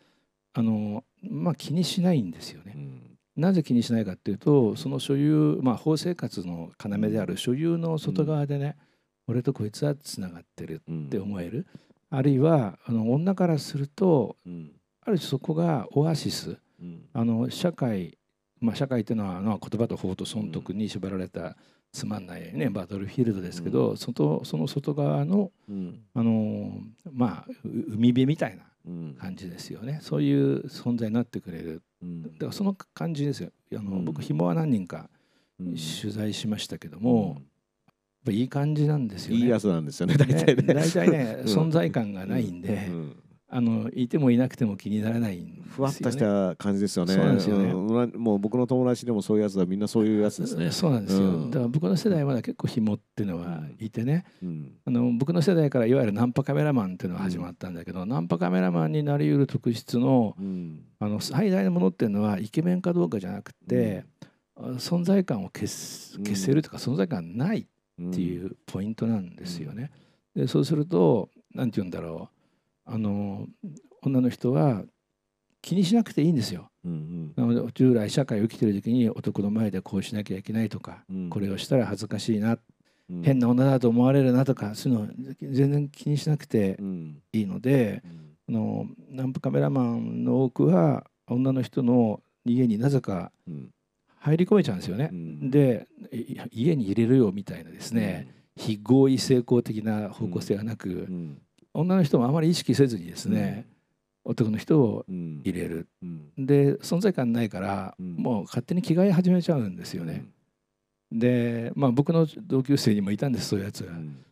[0.55, 2.73] あのまあ気にしないんですよね。
[2.75, 2.79] う。
[2.81, 3.19] ん。
[3.37, 8.77] なぜ気にしないかっていうとその所有まあ法生活の要である所有の外側でね、
[9.29, 11.07] 俺とこいつはつながってるうん。
[11.07, 11.69] って思える、
[12.11, 14.73] あるいはあの女からするとうん。
[15.05, 16.59] ある種そこがオアシス。
[16.81, 17.05] うん。
[17.13, 18.19] あの社会
[18.59, 21.57] まあ社会っていうのはまあ言葉と法と損得に縛られた
[21.93, 23.97] つまんないねバトルフィールドですけど、うん。
[23.97, 26.01] 外その外側のうん。
[26.15, 26.81] あの
[27.13, 29.17] まあう海辺みたいなうん。
[29.21, 30.01] 感じですよね。
[30.03, 31.83] そういう存在になってくれる。
[32.03, 32.23] うん。
[32.23, 33.51] だからその感じですよ。
[33.73, 34.05] あの、うん。
[34.05, 35.11] 僕紐は何人か
[35.61, 35.75] うん。
[35.75, 37.37] 取材しましたけども、
[37.87, 37.95] やっ
[38.27, 39.43] ぱいい感じなんですよね。
[39.43, 40.17] いいやつなんですよね。
[40.19, 41.47] 大体ねね大体ね、うん。
[41.47, 43.17] 存在感がないんで、うん
[43.55, 45.59] あのいてもいなくても気にならないね。
[45.69, 47.13] ふわっとした感じですよね。
[47.13, 47.35] そうなん。
[47.35, 50.71] ですよねうんもう僕の友達でもそういうやつはみんなそういうやつですね。
[50.71, 51.05] そうなん。
[51.05, 54.73] ですよ、うんだから僕の世代はまだ結構紐っていうのはいてね、うん。
[54.87, 60.85] あの僕の世代からいわゆるナンパカメラマンっていうのが始まったんだけど、ナンパカメラマンになりうる特質のうん。
[60.99, 64.05] あの最大のものっていうのはイケメンかどうかじゃなくて、
[64.57, 69.91] あ存在感を消す消せるとか存在感ないっていうポイントなんですよね。
[70.35, 72.42] でそうすると何て言うんだろう
[72.85, 73.47] あの
[74.03, 74.83] 女の人は
[75.61, 76.71] 気にしなくていいんですよ。
[76.85, 81.31] うんなので従来社会を生きてる時に男の前でこうしなきゃいけないとか、うん。
[81.31, 82.59] これをしたら恥ずかしいな、
[83.09, 83.23] うん。
[83.23, 85.09] 変な女だと思われるなとかそういうの
[85.41, 87.23] 全然気にしなくてうん。
[87.33, 88.03] いいので
[88.49, 93.71] あのナンパカメラマンの多くは女の人の家になぜかうん。
[94.19, 95.11] 入り込めちゃうんですよね。
[95.13, 95.51] うん。
[95.51, 101.39] でい家に入れるよみたいなですね、非合意性交的な方向性がなく、うん
[101.75, 103.67] 女の人もあまり意識せずにですね、
[104.25, 105.41] 男の人をうん。
[105.45, 105.89] 入れる。
[106.03, 106.47] うん。
[106.47, 108.15] で存在感ないから、うん。
[108.17, 110.27] もう勝手に着替え始めちゃうんですよね。
[111.11, 114.25] でまあ僕の同級生にもいたんですそういうやつが、うん。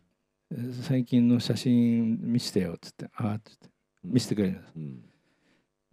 [0.83, 3.07] 最近の写真見せてよっつって。
[3.15, 3.69] ああっつって。
[4.03, 4.73] 見せてくれるんです。
[4.75, 5.01] うん。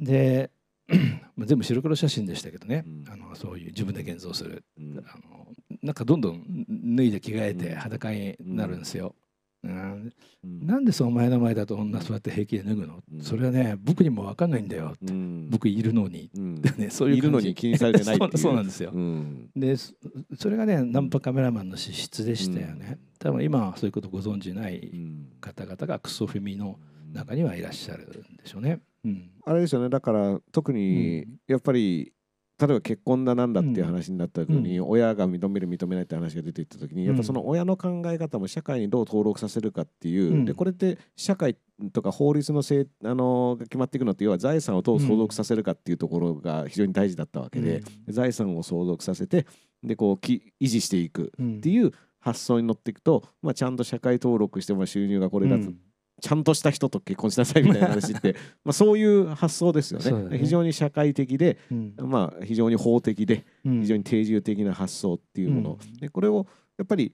[0.01, 0.51] で
[1.37, 3.05] まあ全部白黒写真でしたけどね、うん。
[3.13, 4.65] あのそういう自分で現像する。
[4.79, 4.99] うん。
[5.07, 5.47] あの
[5.83, 6.65] なんかどんどん
[6.97, 7.75] 脱いで着替えてうん。
[7.77, 9.15] 裸になるんですよ。
[9.65, 10.13] うん。
[10.45, 10.67] うん。
[10.67, 13.21] なんでそうお前の前だと女座って平気で脱ぐの、うん。
[13.23, 15.49] それはね僕にも分かんないんだよ、うん。
[15.51, 16.63] 僕いるのに、うん。
[16.77, 18.91] ね、そういういるのに気にされてない そうなんですよ。
[18.93, 19.51] うん。
[19.57, 19.95] でそ
[20.37, 22.99] それがねナンパカメラマンの資質でしたよね。
[23.19, 25.29] 多分今はそういうことご存じなういん。
[25.41, 26.79] 方々がクソフェミの
[27.13, 28.81] 中にはいらっしゃるんでしょうね。
[29.05, 29.31] うん。
[29.45, 29.89] あれですよね。
[29.89, 31.37] だから特にうん。
[31.49, 32.13] やっぱり
[32.61, 40.45] 例えば結婚だなんだっていう話になった時に、う親が認める認めないって話が出ていった時にやっぱその親の考え方も社会にどう登録させるかっていう、うん。
[40.45, 41.57] でこれって社会
[41.93, 49.47] とか法律のせいあのが決まっていくのって要は財産をどう相続させるかっていうところが非常に大事だったわけで、財産を相続させて
[49.85, 55.77] でこうき維持していくうんっていう発想に乗っていくと、まあ、ちゃんと社会登録しても収入がこれだと、うん
[56.21, 60.29] ちゃんとした人と結婚しなさいみたいな話って まあそういう発想ですよね。
[60.31, 60.39] ね。
[60.39, 61.95] 非常に社会的で、うん。
[61.99, 63.81] まあ、非常に法的でうん。
[63.81, 65.95] 非常に定住的な発想っていうもの、うん。
[65.95, 67.13] でこれをやっぱり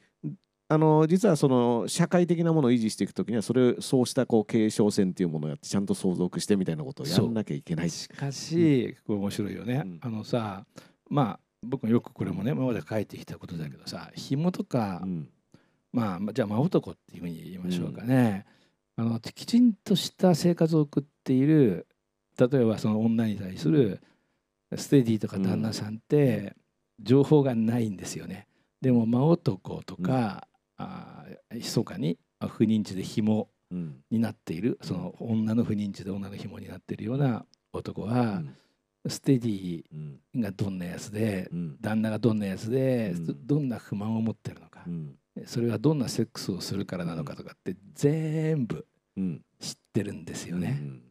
[0.68, 7.90] あの実はその社会的なものを維持していくときにはそれそうしたこう継承線っていうものをやってちゃんと相続してみたいなことをやらなきゃいけない。
[7.90, 9.98] しかし、これ面白いよね、うん。
[10.00, 10.66] あのさ
[11.10, 15.02] まあ僕もよくこれもね今まで書いてきたことだけどさ紐とか、
[15.92, 18.46] まあじゃあ真男っていうふうに言いましょうかね、
[18.96, 21.86] あのきちんとした生活を送っている
[22.38, 24.00] 例えばその女に対する
[24.76, 26.54] ステディとか旦那さんって
[27.00, 28.46] 情報がないんですよね。
[28.80, 33.96] でも真男とか、あー密かにあ不妊地で紐うん。
[34.10, 38.42] になっているその女の不妊地で女の紐になっているような男は、
[39.08, 39.84] ステディ
[40.34, 41.76] うんがどんなやつでうん。
[41.80, 43.26] 旦那がどんなやつで、うん。
[43.26, 44.84] どどんな不満を持ってるのか。
[44.86, 45.16] う、ん
[45.46, 49.42] それはどんなセックスをするからなのかとかって全部うん。
[49.60, 50.78] 知ってるんですよね。
[50.80, 51.02] うん。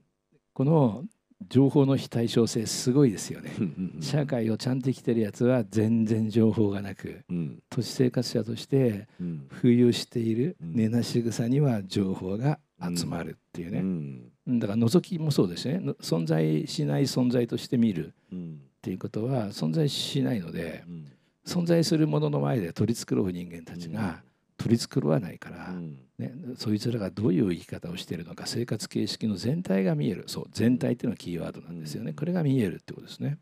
[0.53, 1.03] この
[1.49, 3.51] 情報の非対称性すごいですよね。
[3.99, 7.63] 社会をちゃんと生きてるやつは全然情報がなくうん。
[7.69, 9.47] 都市生活者としてうん。
[9.61, 10.75] 浮遊しているうん。
[10.75, 12.59] 根なし草には情報が
[12.95, 14.59] 集まるっていううね、ん。
[14.59, 15.79] だから覗きもそうですね。
[15.79, 18.59] の存在しない存在として見るうん。
[18.63, 21.07] っていうことは存在しないのでうん
[21.45, 24.21] 存在するものの前で取り繕う人間たちが
[24.57, 25.99] 取り繕わないから、うん。
[26.17, 30.23] ね、そいつらがどういう生き方をしているのか生活形式の全体が見える。
[30.27, 32.15] そう全体っていうのはキーワードなんですよね、うん。
[32.15, 33.39] これが見えるってことですね。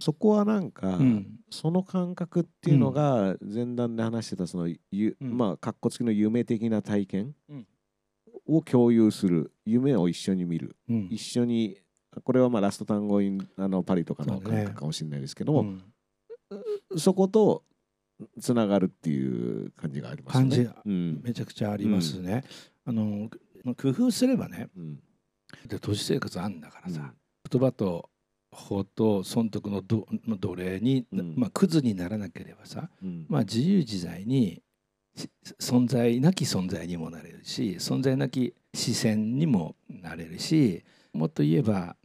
[0.00, 1.26] そこはなんか、うん。
[1.50, 5.36] その感覚っていうのが前段で話してたそのゆ、うん。
[5.36, 7.66] まあかっこつきの夢的な体験うん。
[8.46, 9.52] を共有する。
[9.64, 10.76] 夢を一緒に見る。
[10.88, 11.08] うん。
[11.10, 11.76] 一緒に
[12.24, 15.82] これはまあラスト単語インあのパリとかの感覚かもしれないですけどもうん
[16.96, 17.64] そこと
[18.40, 20.56] つながるっていう感じがありますよね。
[20.56, 21.20] 感じうん。
[21.22, 22.44] めちゃくちゃありますね。
[22.84, 23.30] あの
[23.76, 24.98] 工夫すればねうん。
[25.66, 27.12] で都市生活あんだからさ、うん。
[27.50, 28.10] 言葉と
[28.50, 31.34] 法と損得の奴隷に、うん。
[31.36, 33.26] まあ、クズにならなければさ、うん。
[33.28, 34.62] まあ、自由自在に
[35.18, 35.30] し
[35.60, 41.96] 存在なき存在にもなれるし存在なき視線にもなれるしもっと言えば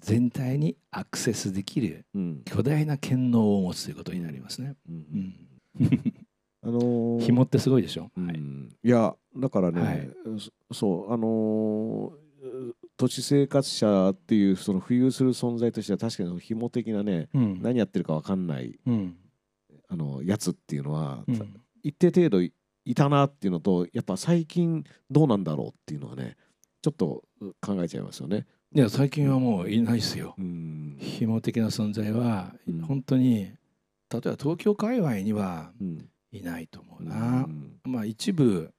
[0.00, 2.42] 全体にアクセスできるうん。
[2.44, 4.76] 巨大な権能を持つということになりますね。
[6.62, 8.76] あのー紐ってすごいでしょ、はいうん。
[8.82, 8.88] い。
[8.88, 10.10] やだからね、はい。
[10.70, 12.26] そそうあのー
[12.96, 17.60] 都市生活者っていうその浮遊する存在としては確かにその紐的なねうん。
[17.62, 19.16] 何やってるか分かんないうん。
[19.88, 21.60] あのやつっていうのは、うん。
[21.82, 22.52] 一定程度い
[22.84, 26.36] いたなっていうのとやっぱ最近どうなんだろうっていうのはね
[26.82, 27.24] ちょっと
[27.60, 28.46] 考えちゃいますよね。
[28.74, 30.34] いや最近はもういないですよ。
[30.38, 30.96] うん。
[30.98, 32.80] 紐的な存在はうん。
[32.82, 33.56] 本当に例え
[34.10, 36.08] ば東京界隈にはうん。
[36.32, 37.16] いないと思ううな。
[37.42, 37.80] ん。
[37.84, 38.72] まあ一部、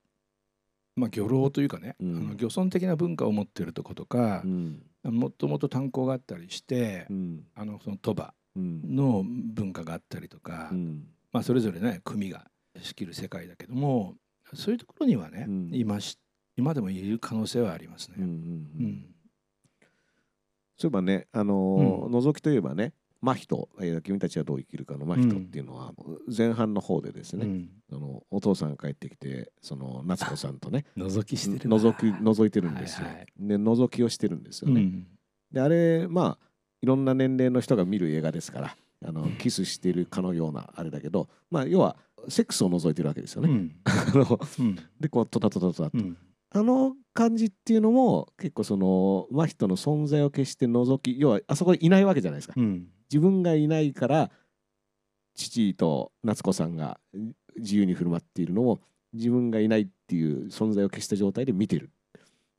[0.94, 2.16] まあ、漁労というかね、うん。
[2.16, 4.82] あの漁村的な文化を持っているとことかう、ん。
[5.04, 7.44] もともと炭鉱があったりして、うん。
[7.54, 8.82] あのその鳥羽うん。
[8.94, 11.08] の文化があったりとか、うん。
[11.32, 12.46] まあ、それぞれね組が
[12.80, 14.14] 仕切る世界だけども
[14.54, 15.70] そういうところにはね、うん。
[15.72, 16.18] 今し
[16.56, 18.16] 今でもいる可能性はありますね。
[18.18, 19.06] うん
[20.78, 25.92] そういえばね、あのー覗きといえばね真人、えー君たちはどう生きるかの真人っていうのは
[26.34, 27.68] 前半の方でですね、うん。
[27.92, 31.76] あのお父さんが帰ってきてその夏子さんとね 覗きしてるな。
[31.76, 33.06] 覗き覗いてるんですよ。
[33.08, 33.26] はいはい。
[33.40, 34.80] で覗きをしてるんですよね。
[34.80, 35.06] うん。
[35.50, 36.48] であれまあ
[36.80, 41.96] いろんな年齢の人が見る映画ですからあのキスしてるかのようなあれだけど、まあ、要は
[42.28, 43.48] セックスを覗いてるわけですよね。
[43.50, 43.74] うん。
[45.00, 45.98] でこうトタトタトタと。
[45.98, 46.16] うん
[46.50, 52.54] あの感じっていうのも結構その真人の存在を消して覗き要はあそこにいないわけじゃないですか。
[52.56, 52.86] うん。
[53.10, 54.30] 自分がいないから
[55.34, 56.98] 父と夏子さんが
[57.56, 58.80] 自由に振る舞っているのを
[59.12, 61.90] 自分がいないっていう存在を消した状態で見てる。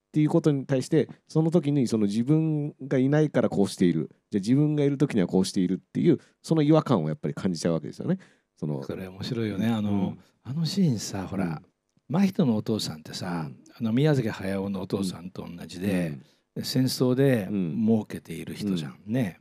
[0.09, 4.09] っていうことに対してその時にその自分がいないからこうしている。
[4.31, 5.75] じゃあ自分がいる時にはこうしている。
[5.75, 8.17] っていうその違和感をやっぱり感じちゃうわけですよね。
[8.55, 9.67] そのこれ面白いよね。
[9.67, 10.19] あの、うん。
[10.43, 11.61] あのシーンさほら、
[12.07, 16.17] 真人のお父さんってさ、うんあの宮崎駿のお父さんと同じで、
[16.63, 17.85] 戦争でうん。
[17.85, 19.39] 儲けている人じゃん、ね。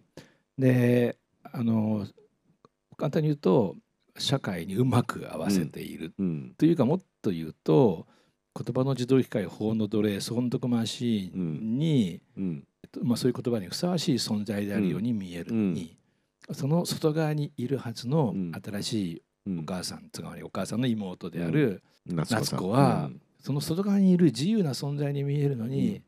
[0.56, 2.06] であの
[2.96, 3.76] 簡単に言うと
[4.18, 6.54] 社会にうまく合わせている、うん。
[6.58, 8.06] というかもっと言うと
[8.54, 12.64] 言葉の自動機械法の奴隷損得マシーンに、うん。
[13.02, 15.52] まあ、そういう言葉にふさわしい存在であるように見える。
[15.52, 15.96] のに、
[16.52, 18.52] その外側にいるはずのうん。
[18.52, 19.58] 新しいうん。
[19.60, 26.02] お母さん、つまりお母さんの妹である、夏夏子はその外側にいる自由な存在に見えるのに、うん。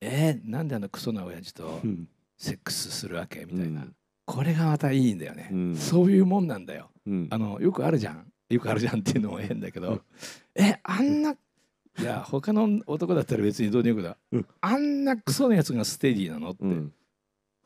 [0.00, 2.08] えーなんであのクソな親父とうん。
[2.38, 3.94] セックスするわけみたいな、うん。
[4.26, 5.76] これがまたいいんだよね、うん。
[5.76, 6.90] そういうもんなんだよ。
[7.06, 7.28] うん。
[7.30, 8.26] あのよくあるじゃん。
[8.48, 10.02] よくあるじゃんっていうのも変だけど、
[10.54, 14.46] えあんないや他の男だったら別にどうでもよくだ、うん。
[14.60, 16.92] あんなクソなやつがステディなのって、うん。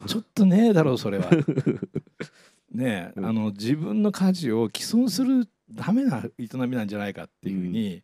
[0.07, 1.31] ちょっとねえだろうそれは。
[2.73, 3.27] ねえ、うん。
[3.27, 8.03] あの自分の価値を毀損するダメな営みなんじゃないかっていうふうに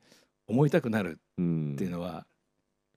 [0.48, 1.72] 思いたくなるうん。
[1.74, 2.26] っていうのは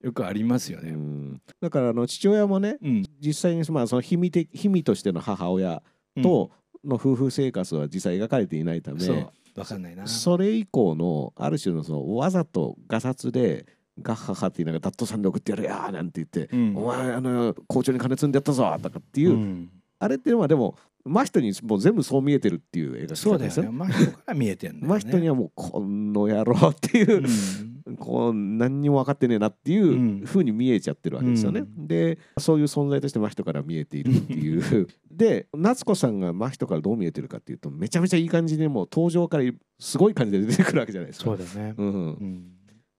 [0.02, 0.92] よくありますようね。
[0.92, 1.42] ん。
[1.62, 5.84] だからあの父親もねうん、実際にまあその卑弥的卑弥としての母親
[6.22, 6.52] と
[6.84, 9.28] の夫婦生活は実際描かれていないため、う。
[9.66, 10.08] かんないな。
[10.08, 13.66] それ以降のある種のそのわざとガサツで
[14.02, 16.78] ガッハハって言いながらダットさんで送ってやるやーなんて言って、うん。
[16.78, 19.70] お前あの校長に金積んでやったぞとかっていう、うん。
[20.00, 23.62] あれっていうのはでも真人にもう全部そう見えてるっていう映画そうだよね。
[23.64, 23.70] ね。
[23.72, 25.00] 真人から見えてんだよね。
[25.02, 31.62] 真人にはもうこの野郎っていうう、んこう何にも分かってねえなっていううんふうに見えちゃってるわけですよね。
[31.62, 39.44] うでそういう存在として真人から見えているっていうで夏子さんが真人からどう見えてるかっていうとめちゃめちゃいい感じでもう登場から
[39.80, 41.26] すごい感じで出てくるわけじゃないですか。
[41.26, 41.74] そうだよね。
[41.78, 42.44] うんうん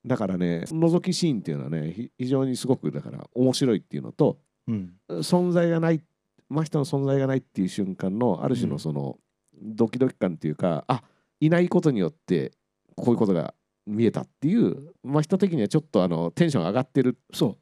[0.07, 6.01] だからね覗きシーンっていうのはねひ非常にすごくだから面白いっていうのとうん存在がない
[6.51, 9.17] 真人の存在がないっていう瞬間のある種のその
[9.63, 11.03] ドキドキ感っていうか、あ
[11.41, 12.53] いないことによって
[12.97, 13.55] こういうことが
[13.87, 17.51] 見えたっていう真人的にはちょっとあのテンション上がってるそう。
[17.53, 17.61] うん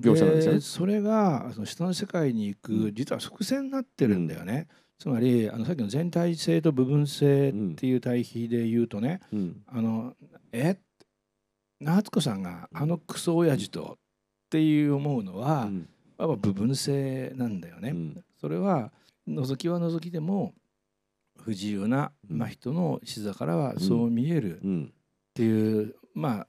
[0.00, 0.60] 描写なんですよね。
[0.60, 4.68] それがその下の世界に行く実は伏線になってるんだよね。
[4.98, 9.62] つまりあのさっきの全体性と部分性っていう対比で言うとね、うん。
[9.66, 10.14] あの
[10.52, 10.78] え？
[11.80, 13.98] 夏子さんがあのクソ親父とっ
[14.50, 15.88] ていう思うのは、うん
[16.28, 17.90] 部分性なんだよね。
[17.90, 18.24] うん。
[18.40, 18.92] それは
[19.28, 20.54] 覗きは覗きでも
[21.38, 22.38] 不自由な、うん。
[22.38, 24.92] まあ、人の視座からはそう見えるっうん。
[25.34, 26.46] ていう、まあ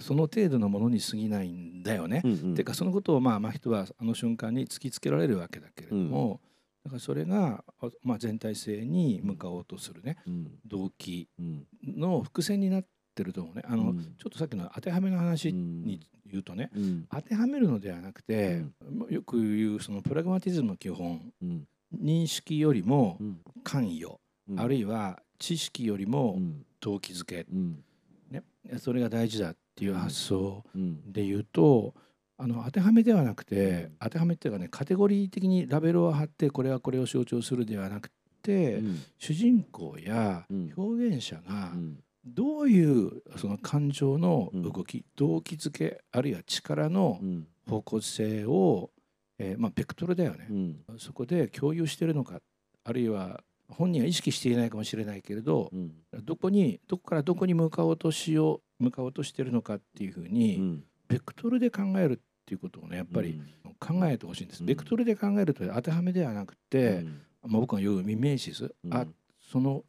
[0.00, 2.22] その程度のものに過ぎないんだよね。
[2.24, 2.54] うんうん。
[2.54, 6.40] てかそのことをまあ真人はあの瞬間に突きつけられるわけだけれども、
[6.84, 10.18] だからそれが、あまあ、全体性に向かおうとするね。
[10.26, 10.58] うん。
[10.66, 11.66] 動機うん。
[11.96, 13.62] の伏線になってると思うね。
[13.66, 14.00] あの、うん。
[14.02, 16.00] ちょっとさっきの当てはめの話うんに
[16.30, 17.06] 言うとね、うん。
[17.10, 18.64] 当てはめるのではなくて、
[19.10, 21.66] よく言うそのプラグマティズムの基本うん。
[22.02, 23.40] 認識よりもうん。
[23.62, 24.60] 関与、うん。
[24.60, 26.64] あるいは知識よりもうん。
[26.80, 27.84] 動機づけ、うん。
[28.30, 28.42] ね、
[28.78, 31.12] それが大事だっていう発想うん。
[31.12, 31.94] で言うと
[32.36, 33.92] あの当てはめではなくてうん。
[34.00, 38.10] 当てはめっていうかねカテゴリー的にラベルを貼ってこれはこれを象徴するではなく
[38.42, 39.02] て、うん。
[39.18, 40.72] 主人公やうん。
[40.76, 47.46] 表現者がうんどういうその感情の動き、動機づけあるいは力のうん。
[47.66, 48.90] 方向性を、
[49.38, 50.84] えーまあ、ベクトルだよね、うん。
[50.98, 52.40] そこで共有しているのか
[52.84, 55.94] あるいは本人は意識していないかもしれないけれどうん。
[56.22, 60.84] どこにどこからどこに向かおうとしよう向かおうとしているのかっていうふうに、うん。
[61.08, 63.40] ベクトルで考えるっていうことをねやっぱり
[63.80, 64.60] 考えてほしいんです。
[64.60, 64.66] うん。
[64.66, 67.04] ベクトルで考えると当てはめではなくて、うん。
[67.44, 68.94] まあ、僕が言うミメーシス、うん。
[68.94, 69.06] あ
[69.40, 69.84] その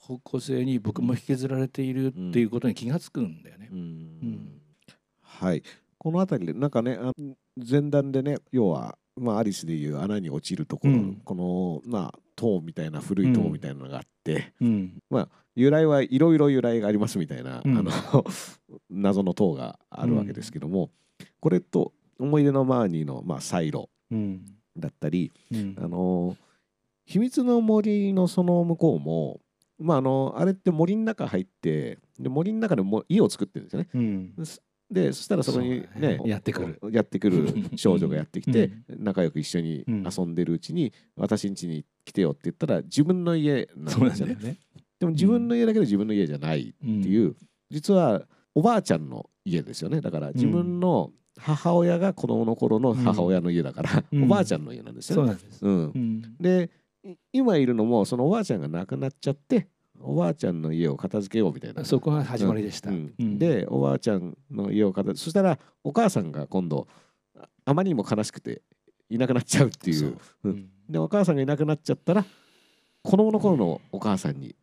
[0.00, 3.68] 方向性に僕も引きずられているっていうことに気がつくんだよね。
[3.70, 3.78] うん。
[3.78, 4.60] ん。
[5.22, 5.62] はい。
[5.98, 7.12] この辺りでなんかねあ
[7.56, 11.20] 前段でね要は、まあ、アリスでいう穴に落ちるところ、うん。
[11.24, 14.98] このまあ塔みたいな古い塔みたいなのがあって、うん。
[15.54, 17.78] 由来はいろいろ由来がありますみたいな、うん。
[17.78, 17.90] あの
[18.88, 20.90] 謎の塔があるわけですけども、
[21.40, 24.44] これと思い出のマーニーの、まあ、サイロうん。
[24.76, 25.74] だったり、うん。
[25.78, 26.36] あの
[27.04, 29.40] 秘密の森のその向こうも、
[29.80, 33.88] まあ、あのあれって森の中入ってで森の中でも家を作ってるんですよね。
[33.94, 34.34] うん。
[34.90, 36.18] でそしたらそこにね。
[36.18, 36.80] ねやってくる。
[36.92, 39.04] やってくる 少女がやってきて、うん。
[39.04, 40.04] 仲良く一緒にうん。
[40.04, 44.36] 遊んでるうちに、私ん家に来てよって言ったら自分の家なんですよね。
[44.42, 44.58] ね。
[44.98, 47.36] でも自分の家だけど自分の家じゃないっっていう、
[47.70, 50.00] 実はおばあちゃんの家ですよね。
[50.00, 54.24] だから自分の母親が子供の頃の母親の家だから、うん。
[54.24, 55.28] おばあちゃんの家なんですよね。
[55.28, 55.64] そうなんです。
[55.64, 55.92] うん。
[55.94, 56.36] うん。
[56.40, 56.68] でい
[57.32, 59.68] 今いるのもそのおばあちゃんが亡くなっちゃって
[60.00, 61.84] おばあちゃんの家を片付けようみたいな。
[61.84, 62.90] そこが始まりでした。
[62.90, 63.38] うんうん。
[63.38, 66.88] でおばあちゃんの家を片付けそしたらお母さんが今度
[67.38, 68.62] ああまりにも悲しくて
[69.08, 70.16] いなくなっちゃうっていう。
[70.88, 72.24] でお母さんがいなくなっちゃったら
[73.02, 74.54] 子供の頃のお母さんに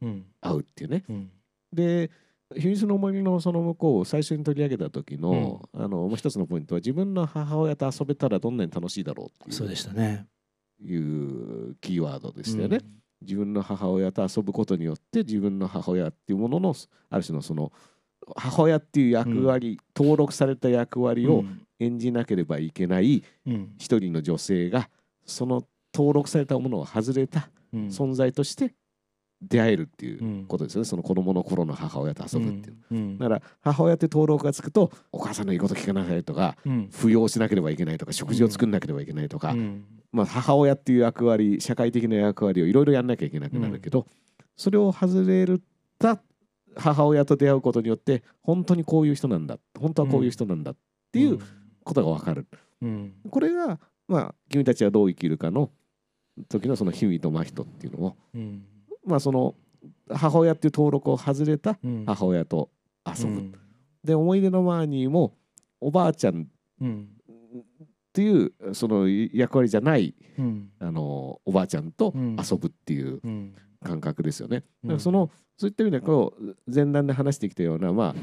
[0.00, 0.26] うん。
[0.40, 1.04] 会うっていうね。
[1.08, 1.30] うん。
[1.72, 2.10] で
[2.56, 9.66] 秘密の森のその向こうを最初に取り上げた時の,、あのもう一つのポイントは自分の母親と遊べたらどんなに楽しいだろうってそう。
[9.66, 10.26] いうでしたね。
[10.80, 12.80] いうキーワードでしたよね。
[13.20, 16.74] 自分の母親と遊ぶことによって自分の母親っていうものの
[17.10, 17.72] ある種のその
[18.36, 21.62] 母親っていう役割、登録された役割をうん。
[21.80, 23.74] 演じなければいけないうん。
[23.78, 24.90] 一人の女性が
[25.24, 25.62] その
[25.94, 27.86] 登録されたものを外れたうん。
[27.86, 28.74] 存在として
[29.40, 32.76] 出会えるっていうことですよね、その子供の頃の母親と遊ぶっていう。
[32.90, 33.18] うん。
[33.18, 36.88] だから母親って登録がつくとお母さんの言うこと聞かなさいとかうん。
[36.92, 39.84] 扶養しなければいけないとか食事を作んなければいけないとか、うん。
[40.10, 44.06] まあ、母親っていう役割社会的な役割をいろいろやんなきゃいけなくなるけど、
[44.56, 45.46] それを外れ
[45.98, 46.20] た
[46.74, 50.76] 母親と出会うことによって本当にこういう人なんだ本当はこういう人なんだっ
[51.12, 51.38] ていう
[51.84, 52.46] ことが分かる。
[52.82, 53.12] うん。
[53.30, 55.70] これが、まあ、君たちはどう生きるかの
[56.48, 58.62] 時のその「ヒミと真人」っていうのも、うん
[59.08, 59.54] まあ、その
[60.10, 62.04] 母親っていう登録を外れたうん。
[62.06, 62.70] 母親と
[63.06, 63.32] 遊ぶ。
[63.32, 63.54] うん。
[64.04, 65.34] で思い出のマーニーも
[65.80, 66.46] おばあちゃん
[66.80, 67.08] うん。
[67.82, 70.70] っていうその役割じゃないうん。
[70.78, 72.36] あのおばあちゃんとうん。
[72.38, 73.54] 遊ぶっていううん。
[73.84, 74.64] 感覚ですよね。
[74.84, 75.00] うん。
[75.00, 78.14] そのそういった意味でこう前段で話してきたようなまあ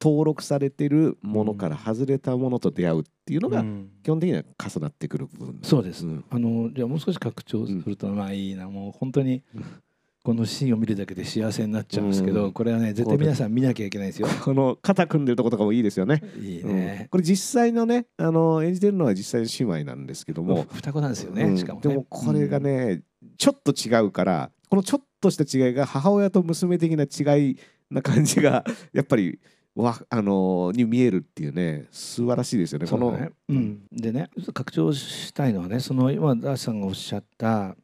[0.00, 3.90] 登録されてるものから外れたものと出会うっていうのがうん。
[4.02, 6.06] 基本的には重なってくる部分そうです。
[6.06, 6.24] ん。
[6.30, 9.42] あのじゃあもう少し拡張すると、まあいいなもう本当に
[10.22, 12.52] このシーンを見るだけで幸せになっちゃうんですけど、うん。
[12.52, 14.28] これはね絶対皆さん見なきゃいけないですよ。
[14.44, 16.22] この肩組んでるとことかもいいですよね。
[16.40, 16.76] いいうん。
[16.76, 17.08] ね。
[17.10, 21.58] これ実際のねあの演じてるのは実際の姉妹なんですけども、双子なんですよね、うん。
[21.58, 21.88] しかもね。
[21.88, 23.02] でもこれがね、
[23.38, 27.56] ちょっと違うからこのちょっとした違いが母親と娘的な違い
[27.90, 29.38] な感じがやっぱり
[29.76, 32.86] わあのに見えるっていうね素晴らしいですよね。
[32.86, 37.76] このねうん、でね拡張したいのはねその今ダースさんがおっしゃった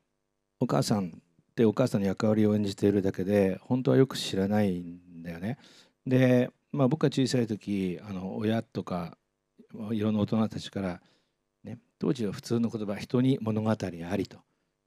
[0.58, 5.58] お母さんってお母さんの役割を演じているだけで本当はよく知らないんだよね。
[6.06, 9.18] で、まあ、僕が小さい時あの親とか
[9.90, 11.00] いろんな大人たちから、
[11.62, 13.76] ね、当時は普通の言葉「人に物語あ
[14.16, 14.38] り」と。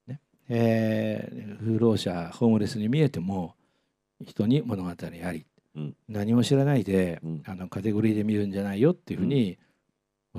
[0.07, 3.53] ねえー、不老者ホームレスに見えても
[4.25, 5.45] 人に物語あり、うん
[6.07, 7.43] 何も知らないで、うん。
[7.45, 9.57] あのカテゴリーで見るんじゃないよっていうふうに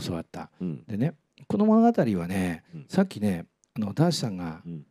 [0.00, 0.50] 教わった。
[0.60, 0.84] うん。
[0.86, 1.14] でね
[1.48, 2.86] この物語はね、うん。
[2.88, 4.86] さっきねあのダーシさんが、うん。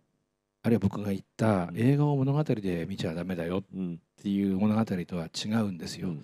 [0.64, 1.78] あるいは僕が言った、うん。
[1.78, 4.00] 映画を物語で見ちゃダメだよっうん。
[4.22, 6.10] ていう物語とは違うんですよ。
[6.10, 6.18] うん。
[6.18, 6.24] だ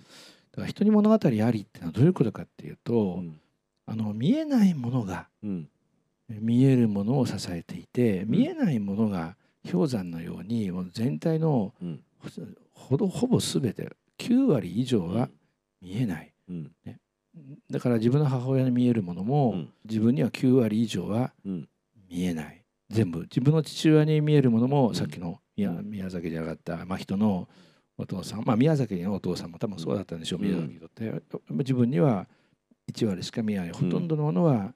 [0.56, 3.40] から人に物語ありってのはどういうことかっていうと、うん。
[3.86, 5.68] あの見えないものがうん。
[6.28, 9.36] 見えるものを支えていて見えないものが
[9.70, 11.74] 氷山のようにもう全体の
[12.72, 13.90] ほぼ全て
[14.22, 15.28] 9割以上は
[15.80, 16.32] 見えない。
[16.48, 16.72] うん。
[17.70, 19.72] だから自分の母親に見えるものも、うん。
[19.84, 21.68] 自分には9割以上はうん。
[22.08, 22.64] 見えない。
[22.90, 23.20] 全部。
[23.22, 24.94] 自分の父親に見えるものも、うん。
[24.94, 25.90] さっきの宮うん。
[25.90, 27.48] 宮崎で上がった、まあ、人の
[27.96, 30.48] お父さん、まあ、宮崎のお父さんも多分そうだったんでしょう、うん。
[30.48, 31.22] 宮崎にとって。
[31.50, 32.28] 自分には
[32.92, 33.70] 1割しか見えない。
[33.70, 34.74] ほとんどのものは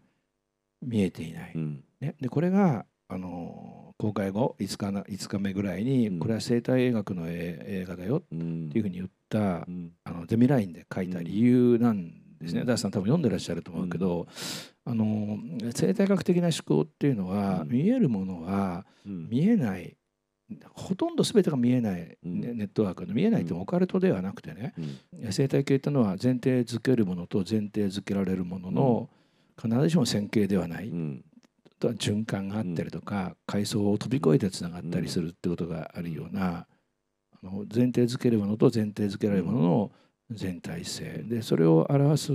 [0.83, 1.85] 見えていない、うん。
[2.01, 6.19] ね、でこれがあの公開後5日な5日目ぐらいに、うん。
[6.19, 9.37] これは生態映学のえ映画だようんっていうふうに言ったう
[9.71, 9.93] ん。
[10.05, 12.11] あのデミラインで書いた理由なん
[12.41, 12.61] ですね。
[12.61, 12.67] うん。
[12.67, 14.27] ダースさん多分読んでらっしゃると思うけど、
[14.85, 15.39] あの
[15.75, 17.69] 生態学的な思考っていうのは、うん。
[17.69, 19.29] 見えるものはうん。
[19.29, 19.97] 見えない
[20.75, 24.75] ほとんど全てが見えない、ネットワークの見えないってオカルトではなくてね、
[25.23, 25.33] うん。
[25.33, 29.11] 生態系っていうのは前提づけるものと前提づけられるものの、
[29.61, 30.93] 必ずしも線形ではない、
[31.81, 36.69] とは循環があったりとか、階層を飛び越えてつながったりするってことがあるような、
[37.43, 39.93] あの前提づけるものと前提づけられるものの
[40.31, 41.23] 全体性。
[41.25, 42.33] でそれを表す、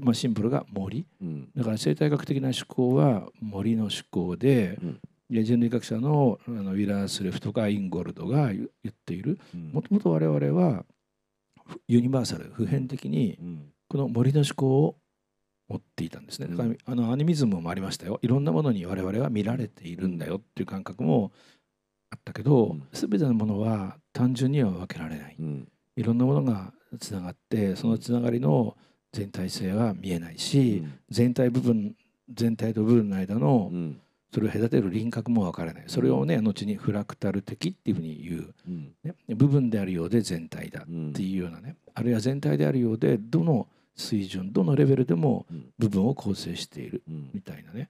[0.00, 1.06] まあ、シンプルが森。
[1.20, 1.48] うん。
[1.54, 5.00] だから生態学的な思考は森の思考で、うん。
[5.30, 9.38] で人類学者のあのウィラースレフとかインゴルドが言言っている。
[9.54, 9.70] うん。
[9.72, 10.84] もともと我々は
[11.64, 13.72] ふユニバーサル普遍的にうん。
[13.88, 14.96] この森の思考を
[15.68, 16.48] 持っていたんですね。
[16.48, 18.18] だからうんあのアニミズムもありましたよ。
[18.22, 21.32] いろんなものに我々は見られているんだよっていう感覚も
[22.10, 25.36] あったけどうん、すべてのものは単純には分けられない。
[25.38, 25.68] うん。
[25.96, 28.76] いろんなものがつながって、そのつながりの
[29.12, 31.94] 全体性は見えないし、全体部分
[32.32, 34.00] 全体と部分の間のうん。
[34.32, 35.84] それを隔てる輪郭も分からない。
[35.88, 38.92] それをね後にフラクタル的っていうふうに言う、うん。
[39.02, 41.76] ね、部分であるようで全体だうんっていうようなね。
[41.94, 45.72] あるいは全体であるようでどの水準どのレベルでもうん。
[45.78, 47.30] 部分を構成しているうん。
[47.34, 47.88] みたいなね。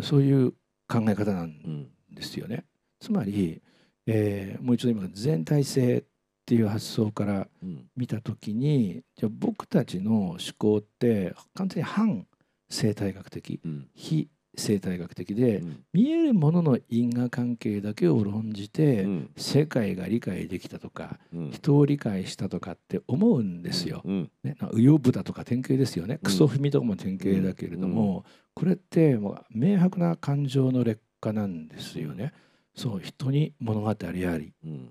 [0.00, 0.52] そういう
[0.88, 1.88] 考え方なうんん。
[2.12, 2.64] ですよね。
[3.00, 3.60] つまり、
[4.06, 6.04] えーもう一度今全体性っ
[6.46, 7.86] ていう発想からうん。
[7.96, 12.26] 見た時にじゃあ僕たちの思考って完全に反
[12.68, 13.88] 生態学的うん。
[13.94, 15.84] 非生態学的で、うん。
[15.92, 19.30] 見えるものの因果関係だけを論じて、うん。
[19.36, 21.50] 世界が理解できたとかうん。
[21.52, 24.02] 人を理解したとかって思うんですよ。
[24.04, 24.30] うん。
[24.42, 26.18] ね、なんかウヨブタとか典型ですよね。
[26.22, 28.24] クソ踏みとかも典型だけれども、
[28.54, 32.32] これってもう明白な感情の劣化なんですよね。
[32.80, 34.52] そう人に物語あり。
[34.64, 34.90] うん。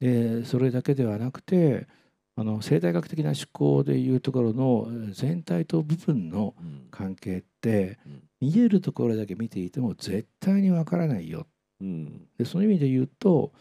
[0.00, 1.86] でそれだけではなくて
[2.36, 6.88] あの生態学的な思考でいうところの全体と部分のうん。
[6.90, 8.22] 関係ってうん。
[8.40, 11.46] 見えるところだけ見ていても絶対にわからないよ。
[11.80, 12.26] うん。
[12.36, 13.52] でその意味で言うと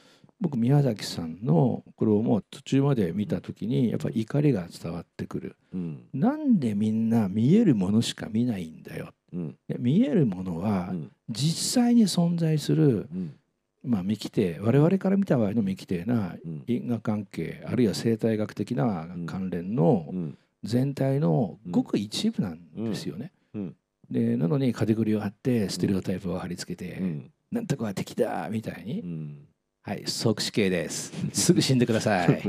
[0.41, 5.55] 僕宮崎さんのこれをもう途中まで見た時にやっぱり怒りが伝わってくる。
[5.73, 6.03] うん。
[6.13, 9.13] なんでみんな見えるものしか見ないんだよ。
[9.31, 9.55] うん。
[9.69, 11.11] で見えるものはうん。
[11.29, 13.35] 実際に存在する、うん
[13.83, 16.63] まあ、未規定我々から見た場合の未規定なうん。
[16.67, 20.37] 因果関係あるいは生態学的な関連のうん。
[20.63, 23.31] 全体のごく一部なんですよね。
[23.55, 23.75] うん。
[24.11, 27.31] でなのにカテゴリーを貼ってステレオタイプを貼り付けて、うん。
[27.51, 29.47] なんとかは敵だみたいに、うん。
[29.81, 31.13] はい即死刑です。
[31.33, 32.43] すぐ死んでください、はい。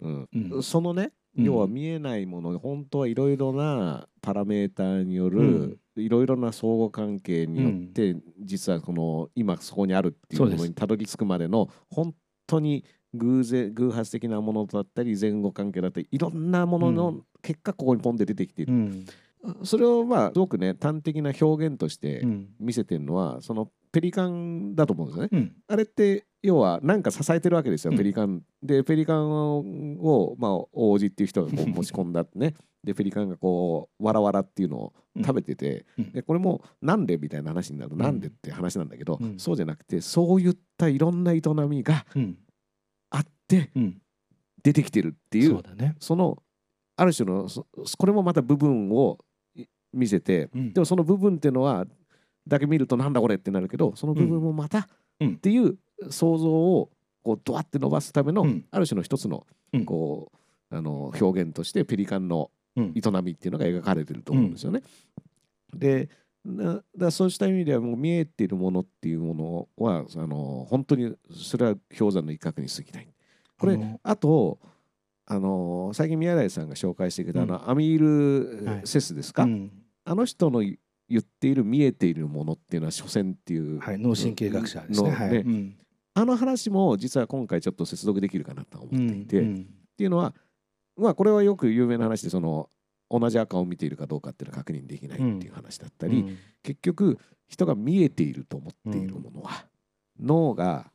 [0.00, 0.28] うん。
[0.32, 0.62] うん。
[0.62, 1.44] そのねうん。
[1.44, 12.14] 要は見えないもの本当はいろいろなパラメーターによるうんいろいろな相互関係によって実はこの今そこにあるっていうものにたどり着くまでの本
[12.46, 12.84] 当に
[13.14, 19.06] 偶然偶発的なものだったり前後関係だったりいろんなものうの結果ここにポンで出てきている、うん
[19.62, 22.48] それをまあすごくね端的な表現としてうん。
[22.58, 25.28] 見せてるのはそのペリカンだと思うんですよね。
[25.32, 25.52] うん。
[25.68, 27.96] あれって要は何か支えてるわけですよ、うん。
[27.98, 28.42] ペリカン。
[28.62, 32.54] でペリカンを、まあ、王子っていう人がこう持ち込んだってね。
[32.82, 36.12] でペリカンがこうわらわらっていうのを食べてて、うん。
[36.12, 38.02] でこれもなんでみたいな話になると、うん。
[38.02, 39.38] なんでって話なんだけど、うん。
[39.38, 42.38] そうじゃなくてそういったいろんな営みがうん。
[43.10, 44.00] あってうん。
[44.62, 45.94] 出てきてるっていそううだね。
[46.00, 46.42] その
[46.96, 47.66] ある種のそ
[47.98, 49.24] これもまた部分をい
[49.94, 50.72] 見せて、うん。
[50.72, 51.86] でもその部分っていうのは
[52.46, 54.88] だけ見るとなんだこれってなるけどその部分もまた
[55.20, 55.32] うん。
[55.34, 55.76] っていう
[56.10, 56.90] 想像を
[57.22, 58.64] こうドワって伸ばすための、うん。
[58.70, 59.84] ある種の一つのうん。
[59.84, 60.30] こ
[60.70, 62.94] うあの表現としてペリカンのうん。
[62.94, 64.82] 営みっていうのが描かれてると思うんですよね。
[65.72, 66.08] で
[66.44, 73.08] なだそうした意味ではもう見えているものっていうものはあの本当にそれは氷山の一角に過ぎない。
[73.58, 74.58] これあと
[75.26, 79.72] あの最近宮台さんが紹介してくれたあの、アミール・セスですか、うん
[80.04, 80.78] あの人の言
[81.18, 85.10] っている見えているものっていうのは所詮っていう、はい、脳神経学者ですね。
[85.10, 85.36] のはい。
[85.36, 85.76] うん。
[86.14, 89.66] あの話も実は今回ちょっと接続できるかなと思っていて、っうん。
[89.96, 90.34] ていうのは
[90.96, 92.68] まあこれはよく有名な話でその
[93.10, 96.38] 同じ赤を見ているかどうかっていうのは確認できないっていう話だったり、うん。
[96.62, 99.66] 結局人が見えていると思っているものは、
[100.20, 100.90] 脳が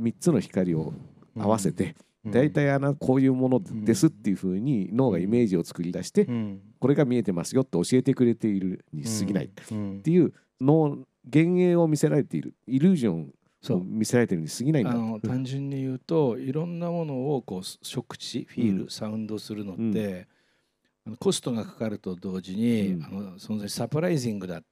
[0.00, 0.92] 3つの光を
[1.38, 1.94] 合わせて、
[2.26, 6.60] 大体あのこういうものですっていうふうに脳がイメージを作り出して、うん。
[6.78, 9.44] これが見えてますよって教えてくれているに過ぎない。
[9.46, 10.00] っうん。
[10.02, 12.54] ていう脳幻影を見せられている。
[12.66, 13.26] イリュージョンを
[13.62, 13.84] そう。
[13.84, 14.92] 見せられているに過ぎないんだ。
[14.92, 20.28] あの単純に言うといろんなものをこう触知フィール、うんサウンドするのって、
[21.06, 23.04] あのコストがかかると同時に、うん。
[23.04, 24.62] あの存在サプライジングだ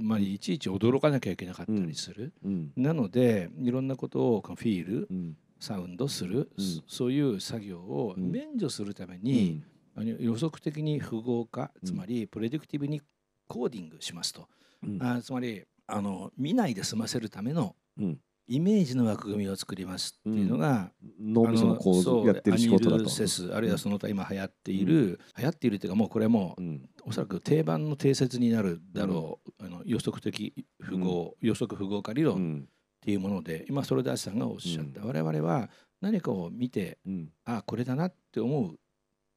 [0.00, 2.70] まあ、いちいち驚かなきゃいけなかったりする、うん。
[2.76, 6.64] なのでいろんなことをフィールうんサウンドする、うん。
[6.64, 8.30] そそういう作業をうん。
[8.30, 9.62] 免除するために、
[9.94, 13.00] あの予測的に符号化つまりプレディクティブに
[13.46, 14.48] コーディングしますと、
[14.82, 15.02] うん。
[15.02, 18.18] あつまりあの見ないで済ませるためのうん。
[18.50, 20.90] イメージの枠組みを作りますっていうのが、
[21.20, 22.94] 脳みその構造やってる仕事だと。
[22.94, 26.88] アニールセスあるいはその他今流行っている、流行っているというかもうこれもうん。
[27.04, 32.66] おそらく定番の定説になるだろう、あの予測的符号、予測符号化理論
[32.98, 35.70] っうんていうもので今それダースさんがおっしゃった、我々は
[36.00, 37.28] 何かを見てうん。
[37.44, 38.78] あこれだなって思う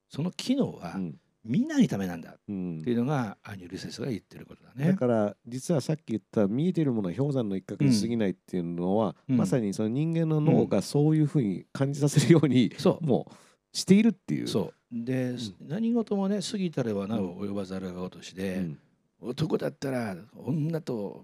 [0.09, 1.15] その機能はうん。
[1.43, 4.93] 見ないためなんだっうんていうのがアニュルセスが言ってることだだね。
[4.93, 9.37] から実はさっき言った見えてるものは氷山の一角に過ぎないっていうのは、うん。
[9.37, 13.05] まさにその人間の脳がそういうふうに感じさせるように、そう。
[13.05, 13.35] もう
[13.75, 14.47] しているっていう。
[14.47, 15.03] そう。
[15.03, 18.79] で、何事もね過ぎたればなお及ばざるが落としで、うん。
[19.21, 21.23] 男だったら女と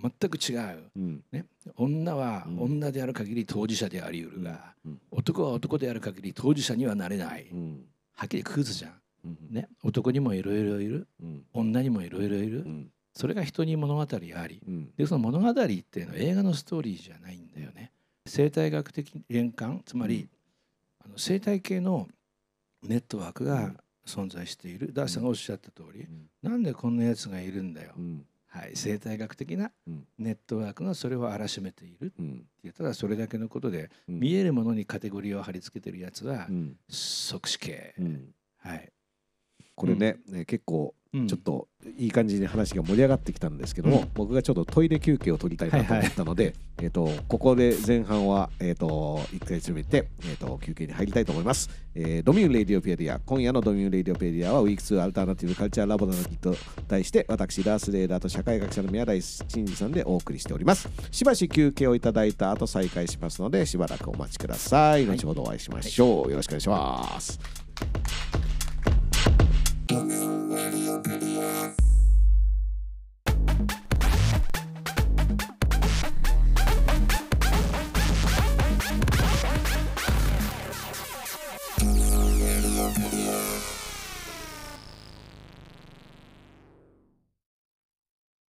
[0.00, 1.24] 全く違う、うん。
[1.30, 1.46] ね、
[1.76, 2.60] 女はうん。
[2.60, 5.00] 女である限り当事者であり得るが、うん。
[5.10, 7.84] 男は男である限り当事者にはなれない、うん。
[8.12, 8.92] はっきりクズじゃん、
[9.24, 11.06] うんね、男にもいろいろいる。
[11.22, 11.44] うん。
[11.52, 12.90] 女にもいろいろいる、うん。
[13.14, 14.06] それが人に物語あ
[14.46, 14.60] り。
[14.66, 14.90] うん。
[14.96, 17.92] でその物語っていうのは映画のストーリーじゃないんだよね。
[18.26, 20.28] 生態学的連関つまり、
[21.04, 22.08] あの生態系の
[22.82, 23.74] ネットワークが
[24.06, 26.06] 存在している、ダースさんがおっしゃった通り、
[26.42, 30.06] なんでこんなやつがいるんだよ、うんはい、生態学的なうん。
[30.18, 32.06] ネットワークがそれを荒らしめている。
[32.06, 34.20] ってうたらそれだけのことで、うん。
[34.20, 36.76] 見えるものにカテゴリーを貼り付けてるやつはうん。
[36.88, 38.34] 即死系、うん。
[38.58, 38.92] はい、
[39.74, 41.26] これねね結構うん。
[41.26, 44.10] ちょっといい感じに話が盛り上がってきたんですけども、うん。
[44.14, 56.54] 僕がちょっとトイレ休憩を取りたいなと思ったので、えっとここで前半は、えっと1回詰めて、えっと休憩に入りたいと思います、えードミューン・レディオペディア今夜のドミューン・レディオペディアはウィーク2アルターナティブ・カルチャー・ラボの日と
[56.88, 60.88] 題して私ダース・レーダーと社会学者の宮台真司さんでお送りしております。
[61.10, 62.30] しばし休憩をいただい。
[62.40, 65.06] た後再開しますのでしばらくお待ちください。
[65.06, 67.40] 後ほどお会いしましょう、よろしくお願いします